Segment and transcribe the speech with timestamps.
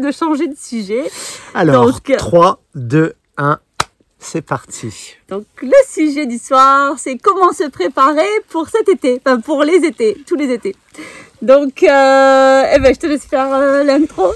[0.00, 1.04] de changer de sujet.
[1.54, 3.58] Alors, Donc, 3, 2, 1,
[4.18, 5.16] c'est parti.
[5.28, 9.84] Donc le sujet du soir, c'est comment se préparer pour cet été, enfin pour les
[9.84, 10.76] étés, tous les étés.
[11.42, 14.32] Donc, euh, eh ben, je te laisse faire euh, l'intro.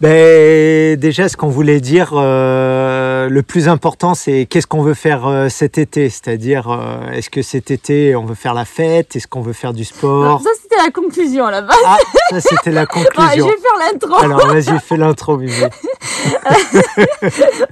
[0.00, 5.26] Ben, déjà, ce qu'on voulait dire, euh, le plus important, c'est qu'est-ce qu'on veut faire
[5.26, 6.08] euh, cet été?
[6.08, 9.16] C'est-à-dire, euh, est-ce que cet été, on veut faire la fête?
[9.16, 10.40] Est-ce qu'on veut faire du sport?
[10.42, 11.76] Ça, c'était la conclusion à la base.
[11.84, 11.96] Ah,
[12.30, 13.46] ça, c'était la Ouais, je conclusion.
[13.46, 14.14] vais faire l'intro.
[14.18, 15.38] Alors, vas-y, fais l'intro,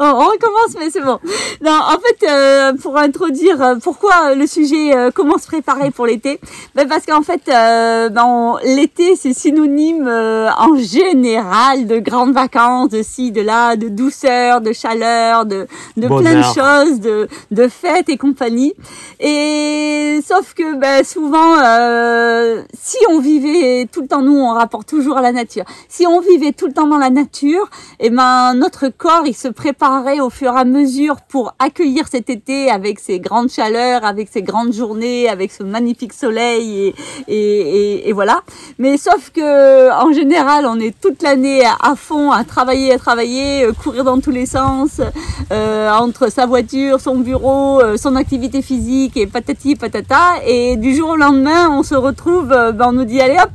[0.01, 1.19] on, on recommence, mais c'est bon.
[1.62, 6.06] Non, en fait, euh, pour introduire euh, pourquoi le sujet euh, comment se préparer pour
[6.06, 6.41] l'été,
[6.74, 13.30] ben parce qu'en fait, ben, l'été c'est synonyme en général de grandes vacances, de ci,
[13.33, 15.66] de là, de douceur, de chaleur, de,
[15.97, 18.75] de plein de choses, de, de fêtes et compagnie.
[19.20, 22.62] Et sauf que ben, souvent, euh,
[22.96, 25.64] si on vivait tout le temps, nous on rapporte toujours à la nature.
[25.88, 27.69] Si on vivait tout le temps dans la nature,
[28.00, 32.30] eh ben notre corps il se préparait au fur et à mesure pour accueillir cet
[32.30, 36.94] été avec ses grandes chaleurs, avec ses grandes journées, avec ce magnifique soleil et,
[37.28, 38.41] et, et, et voilà.
[38.78, 43.64] Mais sauf que en général on est toute l'année à, fond à travailler, à travailler,
[43.64, 45.00] euh, courir dans tous les sens
[45.53, 50.42] euh, entre sa voiture, son bureau, euh, son activité physique et patati patata.
[50.47, 53.50] Et du jour au lendemain on se retrouve, ben, on nous dit allez hop,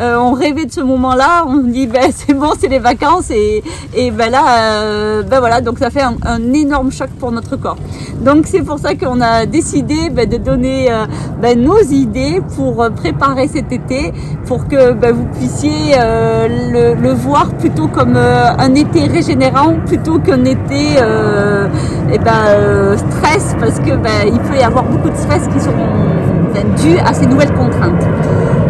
[0.00, 3.62] euh, on rêvait de ce moment-là, on dit ben c'est bon, c'est les vacances et,
[4.10, 7.76] ben là, euh, ben voilà, donc ça fait un, énorme choc pour notre corps.
[8.20, 13.70] Donc c'est pour ça qu'on a décidé de donner euh, nos idées pour préparer cet
[13.70, 14.12] été,
[14.46, 20.96] pour que vous puissiez le, voir plutôt comme un été régénérant plutôt qu'un été
[22.10, 26.14] eh stress, parce que ben, il peut y avoir beaucoup de stress qui seront
[26.82, 28.04] dus à ces nouvelles contraintes.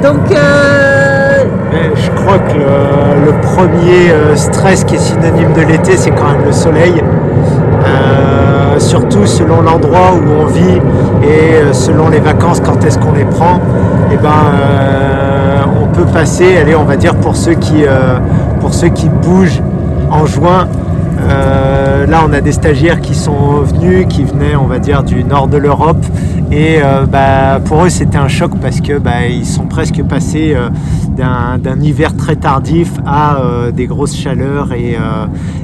[0.04, 1.44] Donc euh,
[1.94, 6.30] je crois que le, le premier euh, stress qui est synonyme de l'été, c'est quand
[6.30, 7.02] même le soleil.
[7.86, 10.78] Euh, surtout selon l'endroit où on vit
[11.22, 13.60] et euh, selon les vacances, quand est-ce qu'on les prend,
[14.12, 18.18] et ben, euh, on peut passer, allez, on va dire pour ceux qui, euh,
[18.60, 19.62] pour ceux qui bougent
[20.10, 20.68] en juin.
[21.30, 25.24] euh, là, on a des stagiaires qui sont venus, qui venaient, on va dire, du
[25.24, 26.04] nord de l'Europe,
[26.54, 30.54] et euh, bah, pour eux, c'était un choc parce que bah, ils sont presque passés
[30.54, 30.68] euh,
[31.16, 34.96] d'un hiver très tardif à euh, des grosses chaleurs et,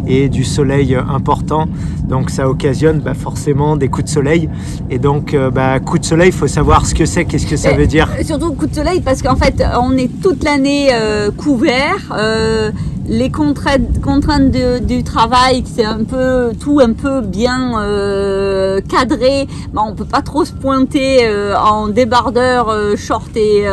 [0.09, 1.67] et du soleil important.
[2.09, 4.49] Donc ça occasionne bah, forcément des coups de soleil.
[4.91, 5.37] Et donc,
[5.85, 8.09] coup de soleil, il faut savoir ce que c'est, qu'est-ce que ça veut dire.
[8.25, 10.89] Surtout coup de soleil parce qu'en fait on est toute l'année
[11.37, 12.13] couvert.
[13.13, 19.49] Les contraintes, contraintes de- du travail, c'est un peu tout un peu bien euh, cadré.
[19.75, 23.65] Ben, on peut pas trop se pointer euh, en débardeur, euh, short et,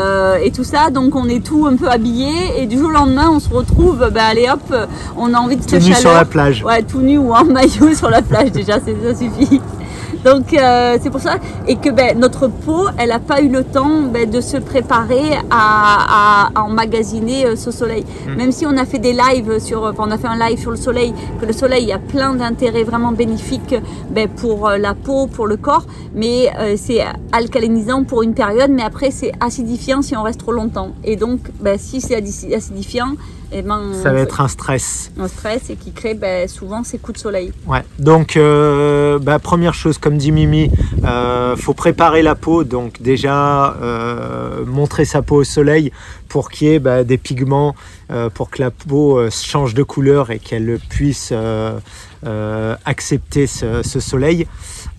[0.44, 0.90] et tout ça.
[0.90, 4.10] Donc on est tout un peu habillé et du jour au lendemain on se retrouve.
[4.12, 4.74] Ben, allez hop,
[5.16, 6.02] on a envie de Tout cette nu chaleur.
[6.02, 6.64] sur la plage.
[6.64, 9.62] Ouais, tout nu ou en maillot sur la plage déjà, c'est- ça suffit.
[10.28, 11.36] Donc euh, c'est pour ça
[11.70, 15.28] et que ben, notre peau, elle n'a pas eu le temps ben, de se préparer
[15.50, 18.04] à, à- à emmagasiner euh, ce soleil.
[18.28, 18.36] Mm.
[18.36, 20.72] Même si on a fait des lives sur, enfin, on a fait un live sur
[20.72, 23.76] le soleil, que le soleil a plein d'intérêts vraiment bénéfiques
[24.10, 27.02] ben, pour euh, la peau, pour le corps, mais euh, c'est
[27.32, 30.90] alcalinisant pour une période, mais après c'est acidifiant si on reste trop longtemps.
[31.06, 31.40] Et donc
[31.78, 32.16] si c'est
[32.54, 33.14] acidifiant,
[33.52, 35.12] et ben Ça va être un stress.
[35.20, 37.54] un stress et qui crée ben, souvent ces coups de soleil.
[37.66, 37.84] Ouais.
[38.00, 40.70] Donc, euh, bah, première chose, comme dit Mimi,
[41.06, 42.64] euh, faut préparer la peau.
[42.64, 45.92] Donc déjà, euh, montrer sa peau au soleil
[46.28, 47.76] pour qu'il y ait bah, des pigments,
[48.12, 51.34] euh, pour que la peau change de couleur et qu'elle puisse
[52.86, 54.48] accepter ce, ce soleil.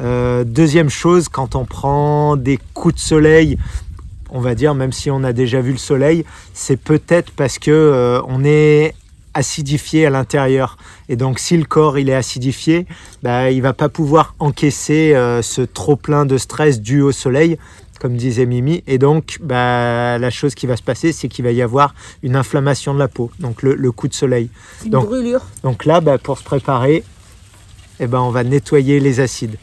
[0.00, 3.58] Deuxième chose, quand on prend des coups de soleil,
[4.30, 6.24] on va dire, même si on a déjà vu le soleil,
[6.54, 8.94] c'est peut-être parce que euh, on est
[9.34, 10.76] acidifié à l'intérieur.
[11.08, 12.86] Et donc, si le corps il est acidifié,
[13.22, 17.58] bah, il va pas pouvoir encaisser euh, ce trop plein de stress dû au soleil,
[18.00, 18.82] comme disait Mimi.
[18.86, 22.36] Et donc, bah, la chose qui va se passer, c'est qu'il va y avoir une
[22.36, 24.50] inflammation de la peau, donc le, le coup de soleil.
[24.84, 25.42] Une Donc- brûlure.
[25.62, 27.04] Donc là, bah, pour se préparer,
[28.00, 29.56] eh ben, on va nettoyer les acides.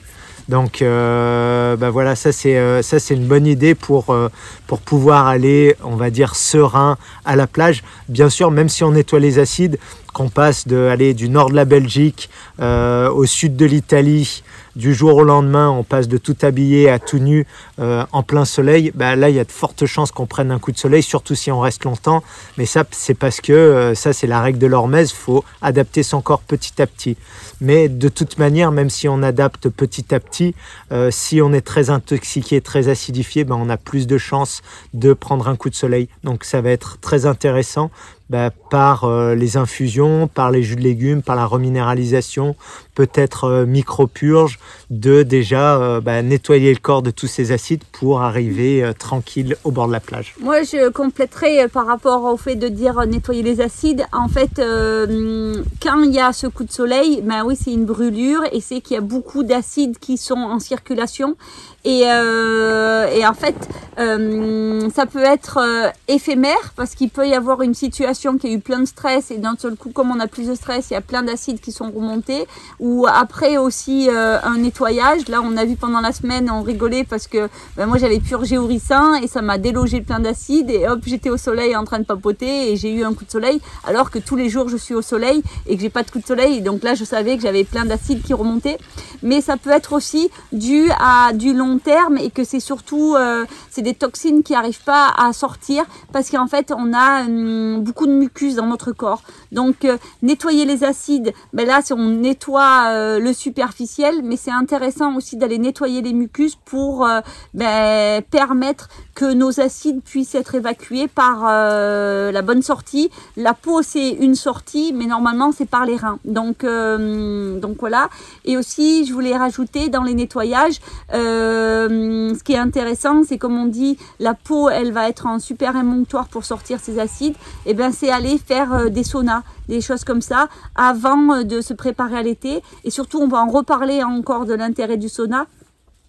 [0.48, 4.30] Donc euh, bah voilà, ça c'est euh, ça c'est une bonne idée pour euh,
[4.68, 7.84] pour pouvoir aller, on va dire serein à la plage.
[8.10, 9.80] Bien sûr, même si on nettoie les acides,
[10.14, 14.44] qu'on passe de aller du nord de la Belgique euh, au sud de l'Italie,
[14.76, 17.48] du jour au lendemain, on passe de tout habillé à tout nu
[17.80, 18.92] euh, en plein soleil.
[18.94, 21.36] Bah là, il y a de fortes chances qu'on prenne un coup de soleil, surtout
[21.36, 22.24] si on reste longtemps.
[22.58, 25.14] Mais ça, c'est parce que euh, ça, c'est la règle de l'hormèse.
[25.14, 27.16] faut adapter son corps petit à petit.
[27.62, 30.56] Mais de toute manière, même si on adapte petit à petit,
[30.92, 34.62] euh, si on est très intoxiqué, très acidifié, ben on a plus de chances
[34.94, 36.10] de prendre un coup de soleil.
[36.24, 37.92] Donc ça va être très intéressant
[38.28, 42.56] bah, par euh, les infusions, par les jus de légumes, par la reminéralisation,
[42.96, 44.58] peut-être euh, micro-purge,
[44.90, 49.70] de déjà euh, bah, nettoyer le corps de tous ces acides pour arriver tranquille au
[49.70, 50.34] bord de la plage.
[50.40, 54.06] Moi, je compléterai par rapport au fait de dire nettoyer les acides.
[54.12, 58.42] En fait, quand il y a ce coup de soleil, ben oui, c'est une brûlure
[58.52, 61.36] et c'est qu'il y a beaucoup d'acides qui sont en circulation.
[61.84, 63.56] Et, et en fait,
[63.98, 65.60] ça peut être
[66.08, 69.38] éphémère parce qu'il peut y avoir une situation qui a eu plein de stress et
[69.38, 71.72] d'un seul coup, comme on a plus de stress, il y a plein d'acides qui
[71.72, 72.48] sont remontés.
[72.80, 75.28] Ou après aussi euh, un nettoyage.
[75.28, 78.58] Là, on a vu pendant la semaine, on rigolait parce que ben, moi j'avais purgé
[78.58, 80.70] au ricin et ça m'a délogé plein d'acides.
[80.70, 83.32] Et hop, j'étais au soleil en train de papoter et j'ai eu un coup de
[83.32, 83.60] soleil.
[83.86, 86.20] Alors que tous les jours je suis au soleil et que j'ai pas de coup
[86.20, 86.62] de soleil.
[86.62, 88.78] donc là, je savais que j'avais plein d'acides qui remontaient.
[89.22, 93.46] Mais ça peut être aussi dû à du long terme et que c'est surtout euh,
[93.70, 95.84] c'est des toxines qui arrivent pas à sortir
[96.14, 99.24] parce qu'en fait on a hum, beaucoup de mucus dans notre corps.
[99.52, 105.16] Donc euh, nettoyer les acides, ben là on nettoie euh, le superficiel, mais c'est intéressant
[105.16, 107.22] aussi d'aller nettoyer les mucus pour euh,
[107.54, 113.10] ben, permettre que nos acides puissent être évacués par la bonne sortie.
[113.38, 116.20] La peau c'est une sortie, mais normalement c'est par les reins.
[116.26, 118.10] Donc donc voilà.
[118.44, 120.80] Et aussi je voulais rajouter dans les nettoyages,
[121.12, 125.76] ce qui est intéressant, c'est comme on dit, la peau elle va être un super
[125.76, 127.36] émonctoire pour sortir ses acides.
[127.66, 131.62] Et ben c'est aller faire euh, des saunas, des choses comme ça, avant euh, de
[131.62, 132.62] se préparer à l'été.
[132.84, 135.48] Et surtout, on va en reparler encore de l'intérêt du sauna.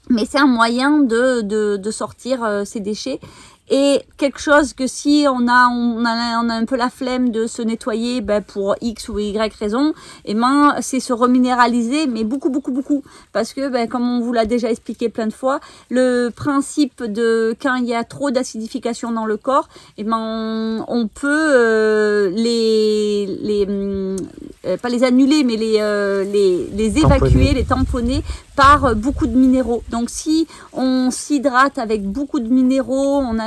[0.08, 1.41] Mais c'est un moyen de,
[1.76, 3.20] de, sortir euh, ces déchets
[3.69, 7.31] et quelque chose que si on a, on a, on a un peu la flemme
[7.31, 9.91] de se nettoyer ben pour X ou Y raison,
[10.25, 13.03] et eh ben c'est se reminéraliser, mais beaucoup, beaucoup, beaucoup.
[13.32, 15.58] Parce que, ben, comme on vous l'a déjà expliqué plein de fois,
[15.91, 19.69] le principe de quand il y a trop d'acidification dans le corps,
[19.99, 26.23] et eh ben on, peut euh, les, les euh, pas les annuler, mais les, euh,
[26.23, 28.23] les, les évacuer, les tamponner
[28.56, 29.82] par beaucoup de minéraux.
[29.91, 33.47] Donc si on s'hydrate avec beaucoup de minéraux, on a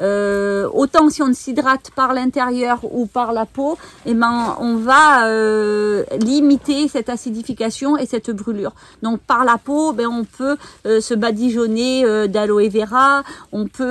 [0.00, 3.76] euh, autant si on s'hydrate par l'intérieur ou par la peau,
[4.06, 8.72] et eh ben, on va euh, limiter cette acidification et cette brûlure.
[9.02, 13.22] Donc par la peau, ben, on peut euh, se badigeonner d'aloe vera,
[13.52, 13.86] on peut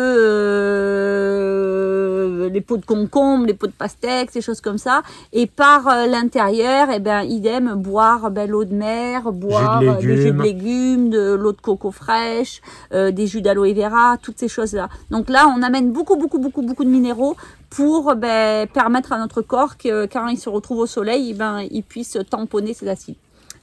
[2.51, 5.01] les peaux de concombre, les peaux de pastèque, ces choses comme ça.
[5.33, 10.37] Et par l'intérieur, et eh ben, idem, boire ben, l'eau de mer, boire des jus
[10.37, 14.89] de légumes, de l'eau de coco fraîche, des jus d'aloe vera, toutes ces choses-là.
[15.11, 17.35] Donc donc là, on amène beaucoup, beaucoup, beaucoup, beaucoup de minéraux
[17.71, 21.81] pour ben, permettre à notre corps que quand il se retrouve au soleil, ben, il
[21.81, 23.15] puisse tamponner ses acides.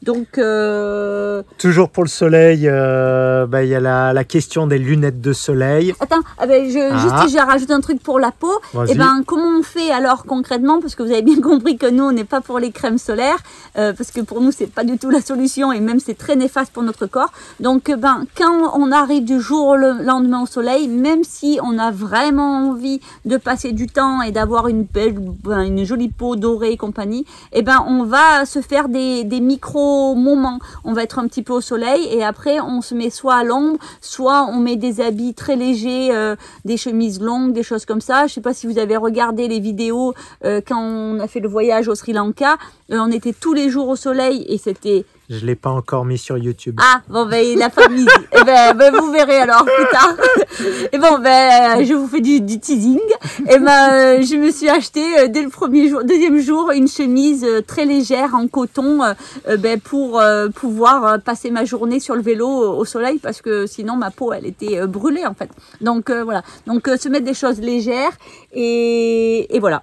[0.04, 5.22] Donc, euh, Toujours pour le soleil, euh, bah, il y a la, question des lunettes
[5.22, 5.94] de soleil.
[5.98, 6.98] Attends, ah ben, je, ah.
[6.98, 8.52] juste j'ai rajouté un truc pour la peau.
[8.86, 10.80] Et eh ben, comment on fait alors concrètement?
[10.80, 13.38] Parce que vous avez bien compris que nous, on n'est pas pour les crèmes solaires,
[13.78, 16.36] euh, parce que pour nous, c'est pas du tout la solution et même c'est très
[16.36, 17.32] néfaste pour notre corps.
[17.60, 21.90] Donc, ben, quand on arrive du jour au lendemain au soleil, même si on a
[21.90, 26.72] vraiment envie de passer du temps et d'avoir une belle, ben, une jolie peau dorée
[26.72, 30.58] et compagnie, et eh ben, on va se faire des, des micros moment.
[30.84, 33.44] On va être un petit peu au soleil et après on se met soit à
[33.44, 38.00] l'ombre, soit on met des habits très légers, euh, des chemises longues, des choses comme
[38.00, 38.26] ça.
[38.26, 40.14] Je sais pas si vous avez regardé les vidéos
[40.44, 42.56] euh, quand on a fait le voyage au Sri Lanka.
[42.90, 46.04] Euh, on était tous les jours au soleil et c'était je ne l'ai pas encore
[46.04, 46.78] mis sur YouTube.
[46.82, 48.06] Ah, bon, ben, il n'a pas mis.
[48.32, 50.14] eh ben, ben, vous verrez alors plus tard.
[50.92, 53.00] et bon, ben, je vous fais du, du teasing.
[53.48, 57.42] Et ben, je me suis acheté euh, dès le premier jour, deuxième jour, une chemise
[57.44, 60.22] euh, très légère en coton, euh, ben, pour
[60.54, 64.46] pouvoir passer ma journée sur le vélo au soleil parce que sinon ma peau, elle
[64.46, 65.48] était brûlée en fait.
[65.80, 66.42] Donc, voilà.
[66.66, 68.12] Donc, se mettre des choses légères
[68.52, 69.82] et, et voilà.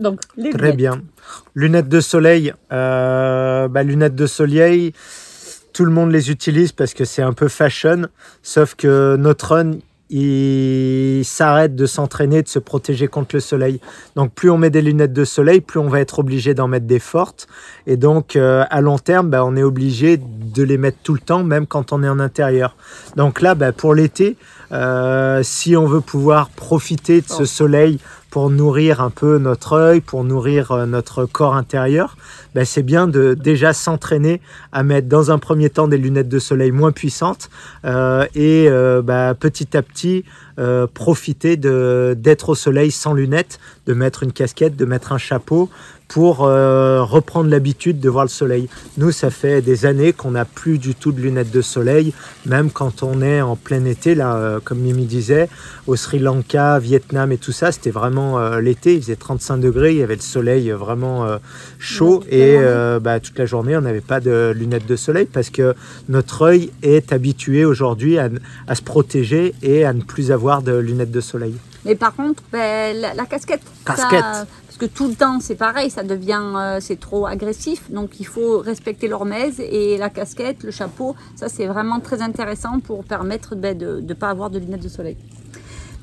[0.00, 0.20] Donc,
[0.56, 1.02] Très bien.
[1.54, 2.52] Lunettes de soleil.
[2.72, 4.92] Euh, bah, lunettes de soleil,
[5.72, 8.08] tout le monde les utilise parce que c'est un peu fashion.
[8.42, 9.72] Sauf que notre run,
[10.10, 13.80] il s'arrête de s'entraîner, de se protéger contre le soleil.
[14.16, 16.86] Donc plus on met des lunettes de soleil, plus on va être obligé d'en mettre
[16.86, 17.46] des fortes.
[17.86, 21.20] Et donc euh, à long terme, bah, on est obligé de les mettre tout le
[21.20, 22.76] temps, même quand on est en intérieur.
[23.16, 24.36] Donc là, bah, pour l'été,
[24.72, 27.46] euh, si on veut pouvoir profiter de ce oh.
[27.46, 27.98] soleil
[28.30, 32.16] pour nourrir un peu notre œil, pour nourrir euh, notre corps intérieur,
[32.54, 34.40] ben c'est bien de déjà s'entraîner
[34.72, 37.50] à mettre dans un premier temps des lunettes de soleil moins puissantes
[37.84, 40.24] euh, et euh, ben, petit à petit
[40.92, 45.70] profiter d'être au soleil sans lunettes, de mettre une casquette, de mettre un chapeau
[46.06, 48.68] pour reprendre l'habitude de voir le soleil.
[48.98, 52.12] Nous, ça fait des années qu'on n'a plus du tout de lunettes de soleil,
[52.44, 54.14] même quand on est en plein été,
[54.64, 55.48] comme Mimi disait,
[55.86, 59.92] au Sri Lanka, Vietnam et tout ça, c'était vraiment euh, l'été, il faisait 35 degrés,
[59.92, 61.38] il y avait le soleil vraiment euh,
[61.78, 65.50] chaud et euh, bah, toute la journée on n'avait pas de lunettes de soleil parce
[65.50, 65.74] que
[66.08, 68.28] notre œil est habitué aujourd'hui à,
[68.66, 71.54] à se protéger et à ne plus avoir de lunettes de soleil.
[71.84, 74.20] Mais par contre, ben, la, la casquette, ça- Casquette.
[74.66, 78.26] parce que tout le temps c'est pareil, ça devient, euh, c'est trop agressif, donc il
[78.26, 83.56] faut respecter l'hormèse et la casquette, le chapeau, ça c'est vraiment très intéressant pour permettre
[83.56, 85.16] ben, de ne pas avoir de lunettes de soleil.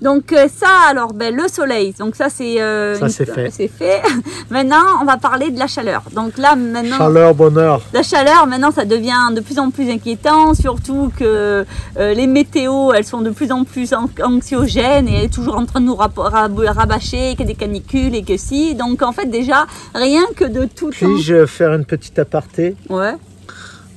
[0.01, 3.67] Donc euh, ça alors, ben, le soleil, donc ça c'est euh, Ça, une- c'est fait.
[3.67, 4.01] fait.
[4.51, 6.03] maintenant on va parler de la chaleur.
[6.13, 6.97] Donc là maintenant.
[6.97, 7.81] Chaleur, bonheur.
[7.93, 11.65] La chaleur, maintenant, ça devient de plus en plus inquiétant, surtout que
[11.97, 15.57] euh, les météos, elles sont de plus en plus an- anxiogènes et elles sont toujours
[15.57, 18.75] en train de nous rab- rabâcher qu'il y a des canicules et que si.
[18.75, 20.89] Donc, en fait, déjà, rien que de tout.
[20.91, 23.15] Puis-je faire une petite aparté Ouais.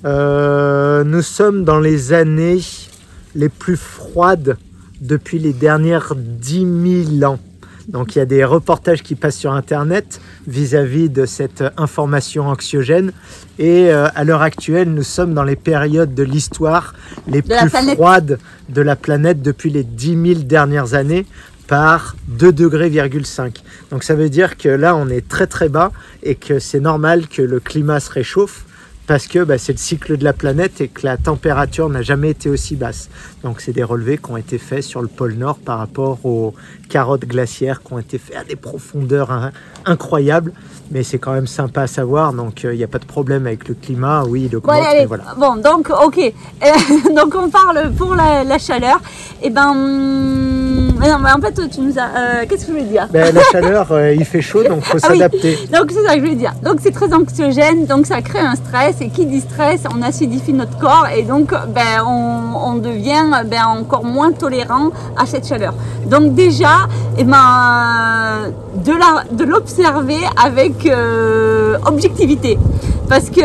[0.04, 2.60] Euh, Nous sommes dans les années
[3.34, 4.56] les plus froides
[5.00, 7.38] depuis les dernières 10 000 ans.
[7.88, 13.12] Donc il y a des reportages qui passent sur Internet vis-à-vis de cette information anxiogène.
[13.58, 16.94] Et euh, à l'heure actuelle, nous sommes dans les périodes de l'histoire
[17.26, 18.38] les plus froides
[18.68, 21.26] de la planète depuis les 10 000 dernières années
[21.66, 22.90] par 2 degrés.
[23.90, 25.92] Donc ça veut dire que là, on est très très bas
[26.22, 28.64] et que c'est normal que le climat se réchauffe
[29.10, 32.30] parce que bah, c'est le cycle de la planète et que la température n'a jamais
[32.30, 33.08] été aussi basse.
[33.42, 36.54] Donc c'est des relevés qui ont été faits sur le pôle Nord par rapport aux
[36.88, 39.50] carottes glaciaires qui ont été faits à des profondeurs hein,
[39.84, 40.52] incroyables.
[40.92, 43.66] Mais c'est quand même sympa à savoir, donc il n'y a pas de problème avec
[43.66, 44.22] le climat.
[44.28, 45.34] Oui, il Bon, allez, mais voilà.
[45.36, 46.18] Bon, donc, ok.
[46.18, 49.00] Euh, donc, on parle pour la, la chaleur.
[49.42, 52.02] Et ben, hum, mais non, mais en fait, tu nous as.
[52.02, 54.98] euh, Qu'est-ce que je voulais dire Ben, la chaleur, euh, il fait chaud, donc faut
[55.02, 55.18] Ah oui.
[55.18, 55.58] s'adapter.
[55.72, 56.52] Donc c'est ça que je voulais dire.
[56.62, 60.52] Donc c'est très anxiogène, donc ça crée un stress et qui dit stress, on acidifie
[60.52, 65.74] notre corps et donc ben, on, on devient ben, encore moins tolérant à cette chaleur.
[66.06, 66.86] Donc déjà,
[67.18, 68.52] eh ben,
[68.84, 72.58] de la- de l'observer avec euh, objectivité.
[73.08, 73.40] Parce que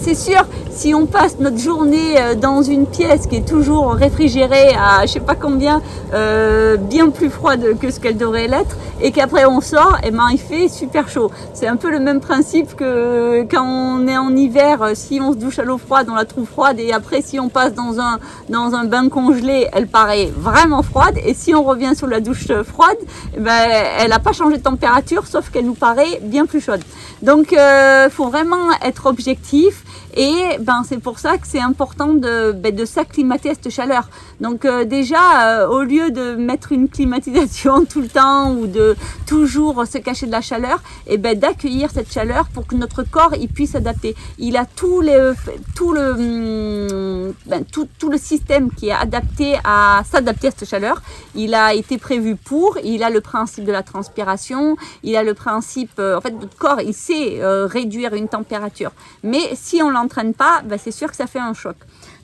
[0.00, 0.40] c'est sûr,
[0.80, 5.12] si on passe notre journée euh, dans une pièce qui est toujours réfrigérée à je
[5.12, 5.82] sais pas combien,
[6.14, 10.28] euh, bien plus froide que ce qu'elle devrait l'être, et qu'après on sort, et ben
[10.32, 11.30] il fait super chaud.
[11.52, 15.32] C'est un peu le même principe que quand on est en hiver, euh, si on
[15.32, 18.00] se douche à l'eau froide, on la trouve froide, et après si on passe dans
[18.00, 18.18] un
[18.48, 22.46] dans un bain congelé, elle paraît vraiment froide, et si on revient sur la douche
[22.64, 22.96] froide,
[23.36, 23.68] eh ben
[23.98, 26.80] elle n'a pas changé de température, sauf qu'elle nous paraît bien plus chaude.
[27.20, 29.84] Donc euh, faut vraiment être objectif
[30.16, 34.08] et ben c'est pour ça que c'est important de, ben, s'acclimater à cette chaleur.
[34.40, 38.96] Donc euh, déjà euh, au lieu de mettre une climatisation tout le temps ou de
[39.26, 43.34] toujours se cacher de la chaleur, et ben d'accueillir cette chaleur pour que notre corps
[43.38, 44.16] il puisse s'adapter.
[44.38, 45.32] Il a tout les
[45.76, 50.68] tout le hum, ben, tout, tout le système qui est adapté à s'adapter à cette
[50.68, 51.02] chaleur.
[51.34, 52.78] Il a été prévu pour.
[52.82, 54.76] Il a le principe de la transpiration.
[55.02, 58.92] Il a le principe euh, en fait notre corps il sait réduire une température.
[59.22, 61.76] Mais si on l'entraîne pas, ben, c'est sûr que ça fait un choc.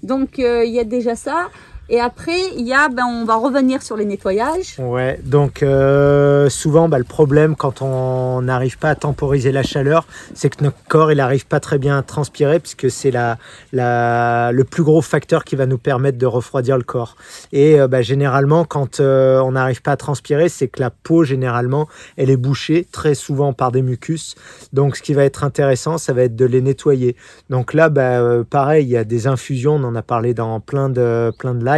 [0.02, 1.48] Donc euh, il y a déjà ça.
[1.88, 4.74] Et après, il y a, ben, on va revenir sur les nettoyages.
[4.78, 10.06] Ouais, donc euh, souvent bah, le problème quand on n'arrive pas à temporiser la chaleur,
[10.34, 13.38] c'est que notre corps il n'arrive pas très bien à transpirer puisque c'est la,
[13.72, 17.16] la, le plus gros facteur qui va nous permettre de refroidir le corps.
[17.52, 21.22] Et euh, bah, généralement quand euh, on n'arrive pas à transpirer, c'est que la peau
[21.22, 24.34] généralement elle est bouchée très souvent par des mucus.
[24.72, 27.14] Donc ce qui va être intéressant, ça va être de les nettoyer.
[27.48, 30.58] Donc là, bah, euh, pareil, il y a des infusions, on en a parlé dans
[30.58, 31.75] plein de, plein de lives.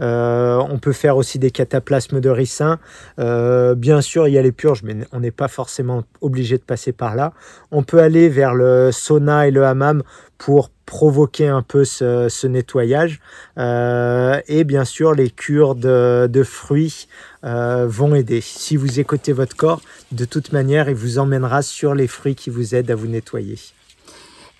[0.00, 2.78] Euh, on peut faire aussi des cataplasmes de ricin.
[3.18, 6.62] Euh, bien sûr, il y a les purges, mais on n'est pas forcément obligé de
[6.62, 7.32] passer par là.
[7.70, 10.02] On peut aller vers le sauna et le hammam
[10.38, 13.20] pour provoquer un peu ce, nettoyage.
[13.58, 17.06] Euh, et bien sûr, les cures de, fruits
[17.42, 18.40] vont aider.
[18.40, 19.80] Si vous écoutez votre corps,
[20.12, 23.58] de toute manière, il vous emmènera sur les fruits qui vous aident à vous nettoyer.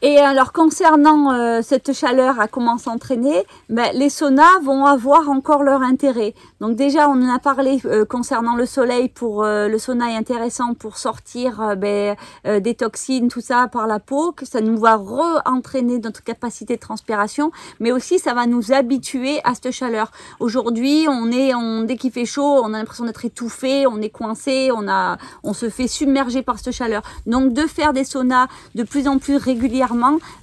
[0.02, 5.62] Et alors concernant euh, cette chaleur à comment s'entraîner, ben, les saunas vont avoir encore
[5.62, 6.32] leur intérêt.
[6.62, 10.16] Donc déjà on en a parlé euh, concernant le soleil pour euh, le sauna est
[10.16, 12.16] intéressant pour sortir ben,
[12.46, 16.80] des toxines tout ça par la peau, que ça nous va re-entraîner notre capacité de
[16.80, 20.12] transpiration, mais aussi ça va nous habituer à cette chaleur.
[20.38, 24.08] Aujourd'hui on est on, dès qu'il fait chaud on a l'impression d'être étouffé, on est
[24.08, 27.02] coincé, on a on se fait submerger par cette chaleur.
[27.26, 29.89] Donc de faire des saunas de plus en plus régulièrement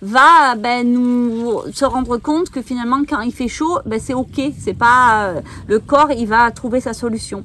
[0.02, 4.42] va ben, nous se rendre compte que finalement quand il fait chaud, ben, c'est ok,
[4.60, 7.44] c'est pas euh, le corps, il va trouver sa solution.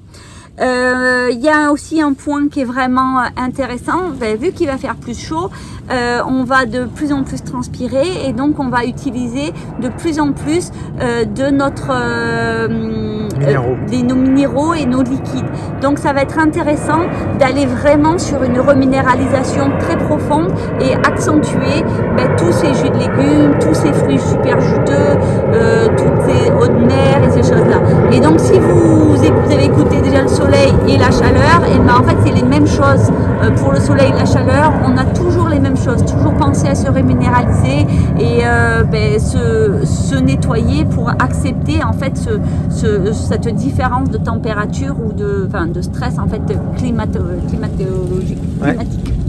[0.60, 4.10] Euh, Il y a aussi un point qui est vraiment euh, intéressant.
[4.10, 5.50] Ben, vu qu'il va faire plus chaud,
[5.90, 10.20] euh, on va de plus en plus transpirer et donc on va utiliser de plus
[10.20, 13.76] en plus euh, de notre euh, minéraux.
[13.90, 15.46] les, nos minéraux et nos liquides.
[15.80, 17.00] Donc ça va être intéressant
[17.38, 21.82] d'aller vraiment sur une reminéralisation très profonde et accentuer
[22.16, 25.18] ben, tous ces jus de légumes, tous ces fruits super juteux,
[25.52, 27.80] euh, toutes ces eaux de mer et ces choses-là.
[28.12, 31.94] Et donc si vous, vous avez écouté déjà le soleil et la chaleur, et ben
[32.00, 33.10] en fait c'est les mêmes choses
[33.42, 34.72] euh, pour le soleil et la chaleur.
[34.84, 37.86] On a toujours les mêmes choses, toujours penser à se reminéraliser
[38.18, 42.30] et euh, ben, se, se, nettoyer pour accepter en fait ce,
[42.70, 46.40] ce, cette différence de température ou de, enfin, de stress en fait
[46.76, 48.38] climato climatologique.
[48.60, 48.76] Ouais.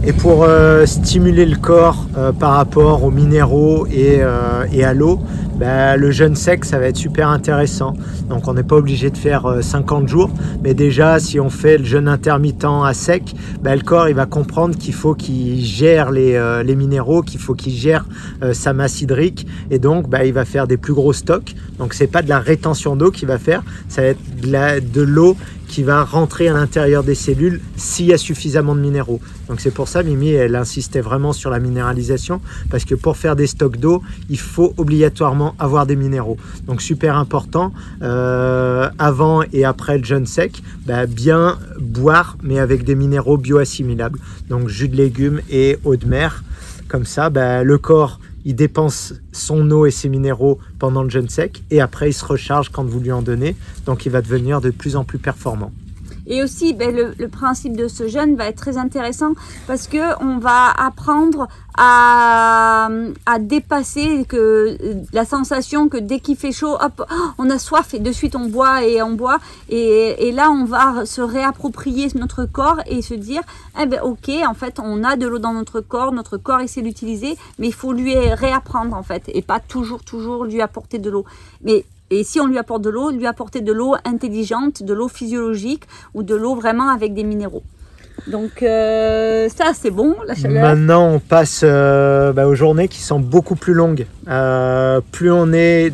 [0.06, 4.92] Et pour euh, stimuler le corps euh, par rapport aux minéraux et, euh, et à
[4.92, 5.20] l'eau,
[5.56, 7.94] bah, le jeûne sec, ça va être super intéressant.
[8.28, 10.30] Donc on n'est pas obligé de faire 50 jours,
[10.62, 14.26] mais déjà si on fait le jeûne intermittent à sec, bah, le corps il va
[14.26, 18.06] comprendre qu'il faut qu'il gère les, les minéraux, qu'il faut qu'il gère
[18.52, 21.54] sa masse hydrique, et donc bah, il va faire des plus gros stocks.
[21.78, 25.36] Donc c'est pas de la rétention d'eau qu'il va faire, ça va être de l'eau
[25.74, 29.20] qui va rentrer à l'intérieur des cellules s'il y a suffisamment de minéraux.
[29.48, 32.40] Donc c'est pour ça, Mimi, elle insistait vraiment sur la minéralisation,
[32.70, 34.00] parce que pour faire des stocks d'eau,
[34.30, 36.36] il faut obligatoirement avoir des minéraux.
[36.68, 42.84] Donc super important, euh, avant et après le jeûne sec, bah, bien boire, mais avec
[42.84, 44.20] des minéraux bioassimilables.
[44.48, 46.44] Donc jus de légumes et eau de mer.
[46.86, 51.28] Comme ça, bah, le corps il dépense son eau et ses minéraux pendant le jeûne
[51.28, 53.56] sec et après il se recharge quand vous lui en donnez.
[53.86, 55.72] Donc il va devenir de plus en plus performant.
[56.26, 59.32] Et aussi, ben, le, le, principe de ce jeûne va être très intéressant
[59.66, 62.88] parce que on va apprendre à,
[63.26, 64.78] à dépasser que
[65.12, 67.06] la sensation que dès qu'il fait chaud, hop,
[67.38, 69.38] on a soif et de suite on boit et on boit.
[69.68, 73.42] Et, et là, on va se réapproprier notre corps et se dire,
[73.80, 76.82] eh ben, ok, en fait, on a de l'eau dans notre corps, notre corps essaie
[76.82, 81.10] d'utiliser, mais il faut lui réapprendre en fait et pas toujours, toujours lui apporter de
[81.10, 81.24] l'eau.
[81.62, 85.08] Mais et si on lui apporte de l'eau, lui apporter de l'eau intelligente, de l'eau
[85.08, 87.62] physiologique ou de l'eau vraiment avec des minéraux.
[88.26, 90.62] Donc euh, ça c'est bon, la chaleur.
[90.62, 94.06] Maintenant on passe euh, bah, aux journées qui sont beaucoup plus longues.
[94.28, 95.92] Euh, plus on est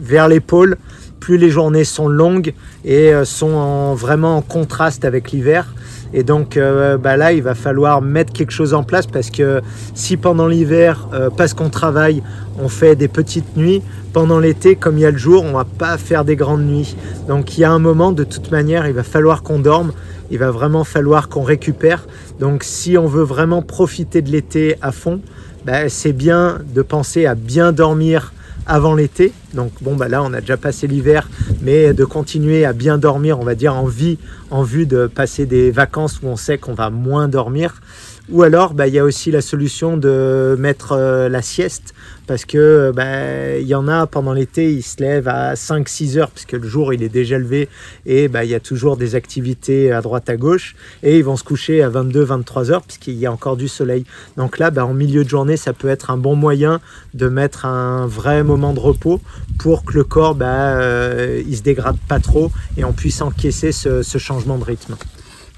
[0.00, 0.76] vers les pôles,
[1.20, 2.52] plus les journées sont longues
[2.84, 5.74] et sont en, vraiment en contraste avec l'hiver.
[6.12, 6.58] Et donc
[7.00, 9.60] bah là, il va falloir mettre quelque chose en place parce que
[9.94, 12.22] si pendant l'hiver, parce qu'on travaille,
[12.60, 13.82] on fait des petites nuits,
[14.16, 16.96] pendant l'été, comme il y a le jour, on va pas faire des grandes nuits.
[17.28, 19.92] Donc il y a un moment, de toute manière, il va falloir qu'on dorme.
[20.30, 22.06] Il va vraiment falloir qu'on récupère.
[22.40, 25.20] Donc si on veut vraiment profiter de l'été à fond,
[25.66, 28.32] bah, c'est bien de penser à bien dormir
[28.66, 29.34] avant l'été.
[29.52, 31.28] Donc bon bah là on a déjà passé l'hiver,
[31.60, 34.16] mais de continuer à bien dormir, on va dire en vie,
[34.50, 37.82] en vue de passer des vacances où on sait qu'on va moins dormir.
[38.28, 41.94] Ou alors, bah, il y a aussi la solution de mettre euh, la sieste,
[42.26, 46.30] parce que bah, il y en a pendant l'été, ils se lèvent à 5-6 heures,
[46.32, 47.68] puisque le jour il est déjà levé,
[48.04, 51.36] et bah, il y a toujours des activités à droite à gauche, et ils vont
[51.36, 54.04] se coucher à 22-23 heures, puisqu'il y a encore du soleil.
[54.36, 56.80] Donc là, en milieu de journée, ça peut être un bon moyen
[57.14, 59.20] de mettre un vrai moment de repos
[59.60, 64.02] pour que le corps, euh, il se dégrade pas trop, et on puisse encaisser ce,
[64.02, 64.96] ce changement de rythme.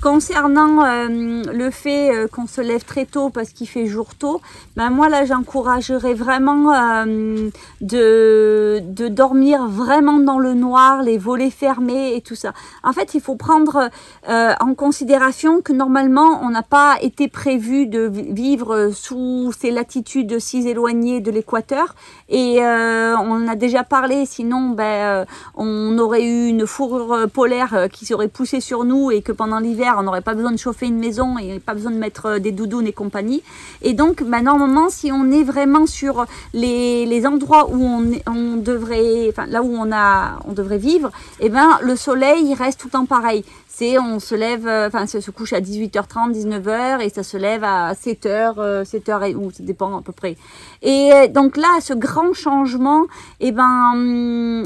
[0.01, 4.41] Concernant euh, le fait euh, qu'on se lève très tôt parce qu'il fait jour tôt,
[4.77, 11.51] ben moi là j'encouragerais vraiment euh, de, de dormir vraiment dans le noir, les volets
[11.51, 12.53] fermés et tout ça.
[12.85, 13.91] En fait, il faut prendre
[14.29, 20.69] en considération que normalement on n'a pas été prévu de vivre sous ces latitudes si
[20.69, 21.97] éloignées de l'équateur
[22.29, 24.27] et on a déjà parlé.
[24.27, 29.33] Sinon, ben on aurait eu une fourrure polaire qui serait poussée sur nous et que
[29.33, 32.27] pendant l'hiver on n'aurait pas besoin de chauffer une maison et pas besoin de mettre
[32.27, 33.43] euh, des doudounes et compagnie.
[33.83, 38.57] Et donc, bah, normalement, si on est vraiment sur les, les endroits où on, on
[38.57, 41.09] devrait, là où on a, on devrait vivre,
[41.41, 43.45] et eh ben le soleil il reste tout le temps pareil.
[43.69, 47.37] C'est on se lève, euh, enfin ça se couche à 18h30, 19h et ça se
[47.37, 50.37] lève à 7h, 7h et ou ça dépend à peu près.
[50.83, 53.05] Et donc là, ce grand changement,
[53.41, 54.65] et eh ben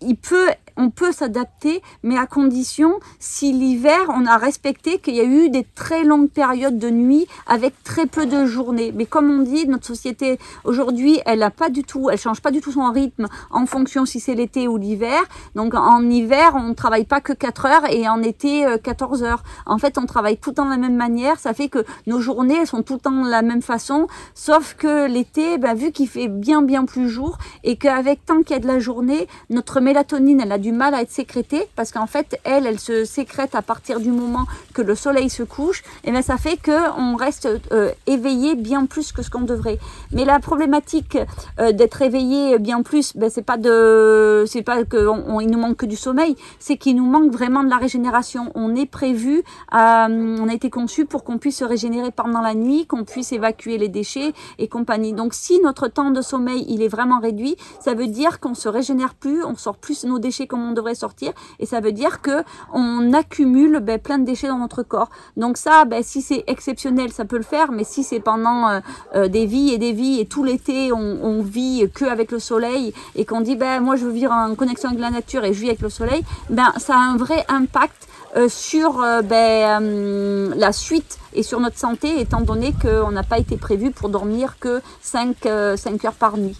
[0.00, 5.20] il peut on peut s'adapter, mais à condition, si l'hiver, on a respecté qu'il y
[5.20, 8.92] a eu des très longues périodes de nuit avec très peu de journées.
[8.94, 12.50] Mais comme on dit, notre société aujourd'hui, elle a pas du tout, elle change pas
[12.50, 15.22] du tout son rythme en fonction si c'est l'été ou l'hiver.
[15.54, 19.42] Donc en hiver, on travaille pas que 4 heures et en été 14 euh, heures.
[19.66, 21.38] En fait, on travaille tout le temps de la même manière.
[21.38, 25.06] Ça fait que nos journées sont tout le temps de la même façon, sauf que
[25.06, 28.62] l'été, ben, vu qu'il fait bien bien plus jour et qu'avec tant qu'il y a
[28.62, 32.40] de la journée, notre mélatonine, elle a du mal à être sécrétée parce qu'en fait,
[32.44, 35.82] elle, elle se sécrète à partir du moment que le soleil se couche.
[36.04, 39.78] Et bien, ça fait que on reste euh, éveillé bien plus que ce qu'on devrait.
[40.10, 41.18] Mais la problématique
[41.60, 45.58] euh, d'être éveillé bien plus, ben, c'est pas de, c'est pas que on, il nous
[45.58, 48.50] manque que du sommeil, c'est qu'il nous manque vraiment de la régénération.
[48.54, 52.86] On est prévu, on a été conçu pour qu'on puisse se régénérer pendant la nuit,
[52.86, 55.12] qu'on puisse évacuer les déchets et compagnie.
[55.12, 58.70] Donc, si notre temps de sommeil il est vraiment réduit, ça veut dire qu'on se
[58.70, 62.42] régénère plus, on sort plus nos déchets on devrait sortir, et ça veut dire que
[62.72, 65.10] on accumule ben, plein de déchets dans notre corps.
[65.36, 68.80] Donc ça, ben, si c'est exceptionnel, ça peut le faire, mais si c'est pendant euh,
[69.14, 72.94] euh, des vies et des vies et tout l'été on, vit que avec le soleil
[73.16, 75.60] et qu'on dit ben moi je veux vivre en connexion avec la nature et je
[75.60, 81.18] vis avec le soleil, ben ça a un vrai impact euh, sur ben, la suite
[81.34, 85.36] et sur notre santé, étant donné qu'on n'a pas été prévu pour dormir que 5,
[85.76, 86.58] 5 heures par nuit.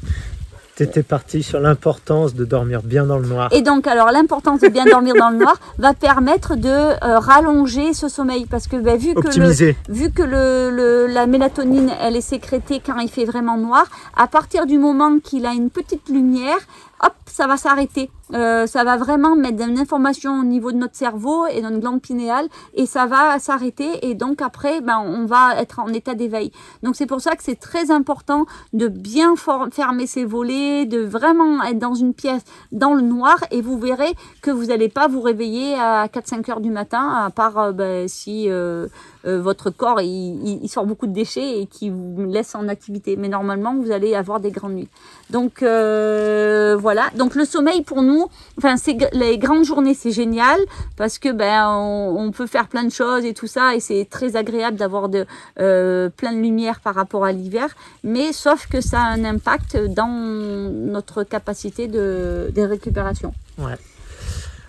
[0.76, 3.48] Tu étais parti sur l'importance de dormir bien dans le noir.
[3.52, 7.94] Et donc, alors, l'importance de bien dormir dans le noir va permettre de euh, rallonger
[7.94, 8.46] ce sommeil.
[8.46, 12.98] Parce que, bah, vu, que le, vu que le, la mélatonine, elle est sécrétée quand
[12.98, 16.58] il fait vraiment noir, à partir du moment qu'il a une petite lumière,
[17.02, 18.11] hop, ça va s'arrêter.
[18.33, 21.78] Euh, ça va vraiment mettre une information au niveau de notre cerveau et de notre
[21.78, 26.14] glande pinéale et ça va s'arrêter et donc après ben, on va être en état
[26.14, 26.50] d'éveil.
[26.83, 29.35] Donc c'est pour ça que c'est très important de bien
[29.72, 34.14] fermer ses volets, de vraiment être dans une pièce dans le noir et vous verrez
[34.40, 38.09] que vous n'allez pas vous réveiller à 4-5 heures du matin à part euh, ben,
[38.09, 38.88] si euh,
[39.26, 43.16] euh, votre corps il, sort beaucoup de déchets et qui vous laisse en activité.
[43.16, 44.88] Mais normalement, vous allez avoir des grandes nuits.
[45.30, 47.10] Donc euh, voilà.
[47.16, 48.26] Donc le sommeil pour nous,
[48.58, 50.58] enfin c'est les grandes journées, c'est génial
[50.96, 54.06] parce que ben on, on, peut faire plein de choses et tout ça et c'est
[54.10, 55.26] très agréable d'avoir de
[55.60, 57.68] euh, plein de lumière par rapport à l'hiver.
[58.02, 63.32] Mais sauf que ça a un impact dans notre capacité de, de récupération.
[63.58, 63.76] Ouais.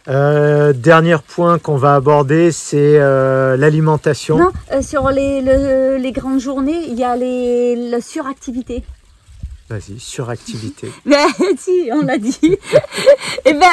[0.08, 4.52] Euh, dernier point qu'on va aborder, c'est euh, l'alimentation.
[4.72, 5.41] Euh, sur les,
[5.98, 8.84] les, grandes journées, il y a les, la suractivité.
[9.67, 10.91] Vas-y, suractivité.
[11.06, 12.38] Ben si, on l'a dit.
[12.43, 12.60] et
[13.45, 13.67] eh ben,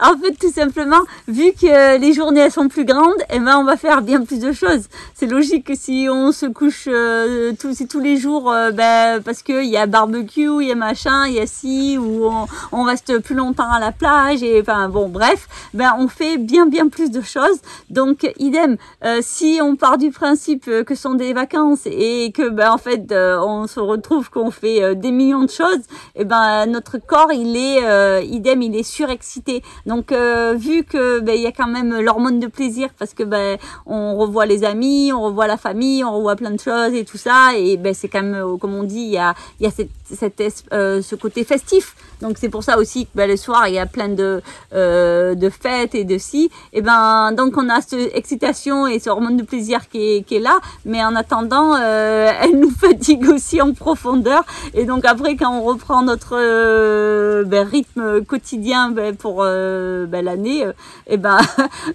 [0.00, 3.58] en fait, tout simplement, vu que les journées elles sont plus grandes, et eh ben
[3.58, 4.88] on va faire bien plus de choses.
[5.14, 9.42] C'est logique que si on se couche euh, tous, tous les jours, euh, ben parce
[9.42, 12.28] qu'il y a barbecue, il y a machin, il y a si, ou
[12.72, 16.66] on, reste plus longtemps à la plage, et enfin bon, bref, ben on fait bien
[16.66, 17.60] bien plus de choses.
[17.88, 22.48] Donc idem, euh, si on part du principe que ce sont des vacances et que
[22.48, 26.66] ben en fait on se retrouve qu'on fait des millions de choses, et eh ben
[26.66, 29.62] notre corps il est euh, idem, il est surexcité.
[29.86, 33.58] Donc euh, vu que ben, y a quand même l'hormone de plaisir parce que ben
[33.86, 37.18] on revoit les amis, on revoit la famille, on revoit plein de choses et tout
[37.18, 39.68] ça et ben c'est quand même euh, comme on dit il y a il y
[39.68, 41.94] a cette ce côté festif.
[42.20, 45.50] Donc c'est pour ça aussi que ben, le soir il y a plein de de
[45.50, 46.50] fêtes et de si.
[46.72, 50.36] Et ben donc on a cette excitation et ce hormone de plaisir qui est, qui
[50.36, 55.52] est là, mais en attendant elle nous fatigue aussi en profondeur et donc après, quand
[55.52, 60.72] on reprend notre euh, ben, rythme quotidien ben, pour euh, ben, l'année, et
[61.08, 61.38] eh ben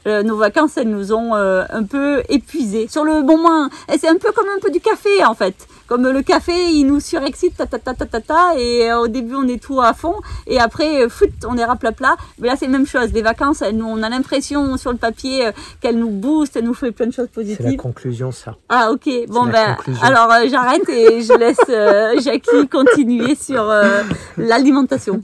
[0.23, 2.87] nos vacances, elles nous ont euh, un peu épuisés.
[2.89, 6.07] Sur le bon moins, c'est un peu comme un peu du café en fait comme
[6.07, 9.47] le café, il nous surexcite, ta ta ta ta ta, ta et au début on
[9.47, 10.15] est tout à fond,
[10.47, 11.91] et après, foot, on est rapla
[12.39, 13.11] Mais là c'est la même chose.
[13.13, 15.49] Les vacances, nous, on a l'impression sur le papier
[15.81, 17.57] qu'elles nous boostent, elles nous font plein de choses positives.
[17.61, 18.55] C'est la conclusion, ça.
[18.69, 19.09] Ah ok.
[19.29, 24.01] Bon ben, alors j'arrête et je laisse Jackie continuer sur euh,
[24.37, 25.21] l'alimentation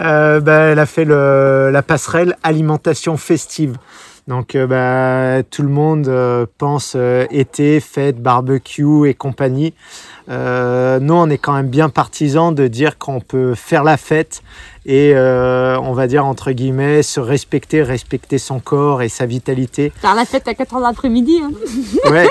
[0.00, 3.76] euh, bah, Elle a fait le, la passerelle alimentation festive.
[4.28, 6.96] Donc euh, bah, tout le monde pense
[7.30, 9.74] été, fête, barbecue et compagnie.
[10.28, 10.34] nous,
[11.14, 14.42] on est quand même bien partisans de dire qu'on peut faire la fête
[14.88, 19.92] et on va dire entre guillemets se respecter, respecter son corps et sa vitalité.
[20.00, 21.40] Faire la fête à 4 h l'après-midi.
[21.42, 22.10] Hein.
[22.10, 22.26] Ouais,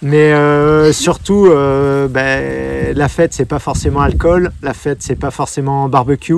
[0.00, 4.52] mais euh, surtout, euh, ben, la fête, c'est pas forcément alcool.
[4.62, 6.34] La fête, c'est pas forcément barbecue.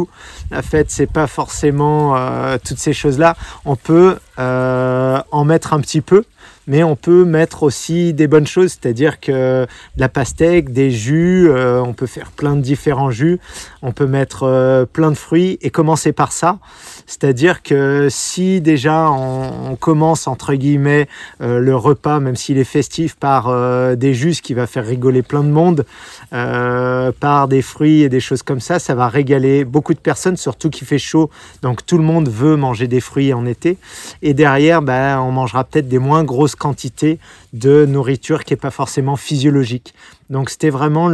[0.51, 3.37] La fête, c'est pas forcément euh, toutes ces choses-là.
[3.65, 6.25] On peut en mettre un petit peu,
[6.67, 11.51] mais on peut mettre aussi des bonnes choses, c'est-à-dire que de la pastèque, des jus,
[11.51, 13.41] on peut faire plein de différents jus,
[13.83, 16.59] on peut mettre plein de fruits et commencer par ça.
[17.07, 21.09] C'est-à-dire que si déjà on, commence entre guillemets
[21.41, 25.43] le repas, même s'il est festif, par euh, des jus qui va faire rigoler plein
[25.43, 25.85] de monde,
[26.33, 30.37] euh, par des fruits et des choses comme ça, ça va régaler beaucoup de personnes,
[30.37, 31.31] surtout qu'il fait chaud,
[31.63, 33.77] donc tout le monde veut manger des fruits en été.
[34.23, 37.19] Et derrière, ben, on mangera peut-être des moins grosses quantités
[37.53, 39.95] de nourriture qui n'est pas forcément physiologique.
[40.29, 41.09] Donc c'était vraiment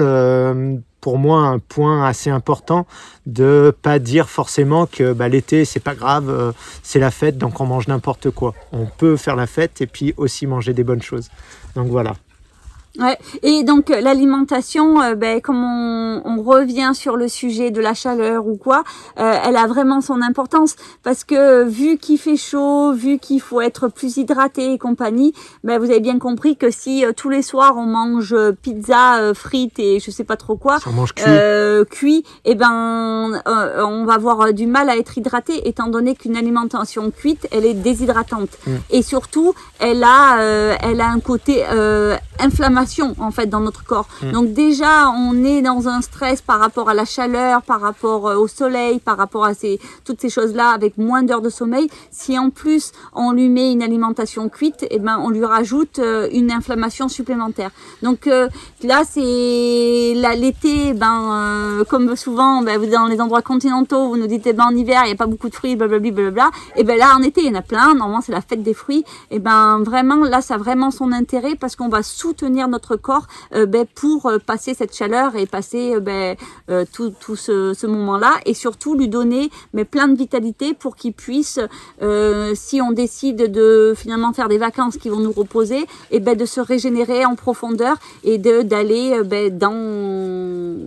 [1.01, 2.85] pour moi un point assez important
[3.27, 6.51] de pas dire forcément que bah, l'été c'est pas grave, euh,
[6.83, 8.55] c'est la fête donc on mange n'importe quoi.
[8.73, 11.29] On peut faire la fête et puis aussi manger des bonnes choses.
[11.77, 12.15] Donc voilà.
[12.99, 13.19] Ouais.
[13.43, 17.95] Et donc euh, l'alimentation, euh, ben, comme on, on, revient sur le sujet de la
[17.95, 18.85] chaleur ou quoi,
[19.19, 23.61] euh, elle a vraiment son importance parce que vu qu'il fait chaud, vu qu'il faut
[23.61, 27.77] être plus hydraté et compagnie, ben, vous avez bien compris que si tous les soirs
[27.77, 30.79] on mange pizza, frites et je sais pas trop quoi,
[31.91, 36.37] cuit, et eh ben on va avoir du mal à être hydraté étant donné qu'une
[36.37, 38.71] alimentation cuite, elle est déshydratante mm.
[38.91, 40.39] et surtout elle a
[40.81, 41.65] elle a un côté
[43.19, 44.09] en fait dans notre corps.
[44.23, 44.33] Mm.
[44.33, 48.37] Donc déjà on est dans un stress par rapport à la chaleur, par rapport euh,
[48.37, 51.89] au soleil, par rapport à ces toutes ces choses-là avec moins d'heures de sommeil.
[52.11, 55.99] Si en plus on lui met une alimentation cuite, et eh ben on lui rajoute
[55.99, 57.71] euh, une inflammation supplémentaire.
[58.03, 58.49] Donc euh,
[58.83, 59.21] là c'est
[60.37, 64.53] l'été, ben comme souvent ben, vous êtes dans les endroits continentaux, vous nous dites eh
[64.53, 66.51] ben en hiver il n'y a pas beaucoup de fruits, blablabla, blablabla.
[66.77, 67.95] Et ben là en été il y en a plein.
[67.95, 69.05] Normalement c'est la fête des fruits.
[69.31, 72.97] Et ben vraiment là ça a vraiment son intérêt parce qu'on va soutenir notre notre
[72.97, 76.37] corps euh, ben, pour euh, passer cette chaleur et passer euh, ben,
[76.93, 81.13] tout, tout ce, ce moment-là et surtout lui donner mais plein de vitalité pour qu'il
[81.13, 81.59] puisse,
[82.55, 85.87] si on décide de finalement faire des vacances qui vont nous reposer, et
[86.17, 89.73] eh ben, de se régénérer en profondeur et de d'aller ben, dans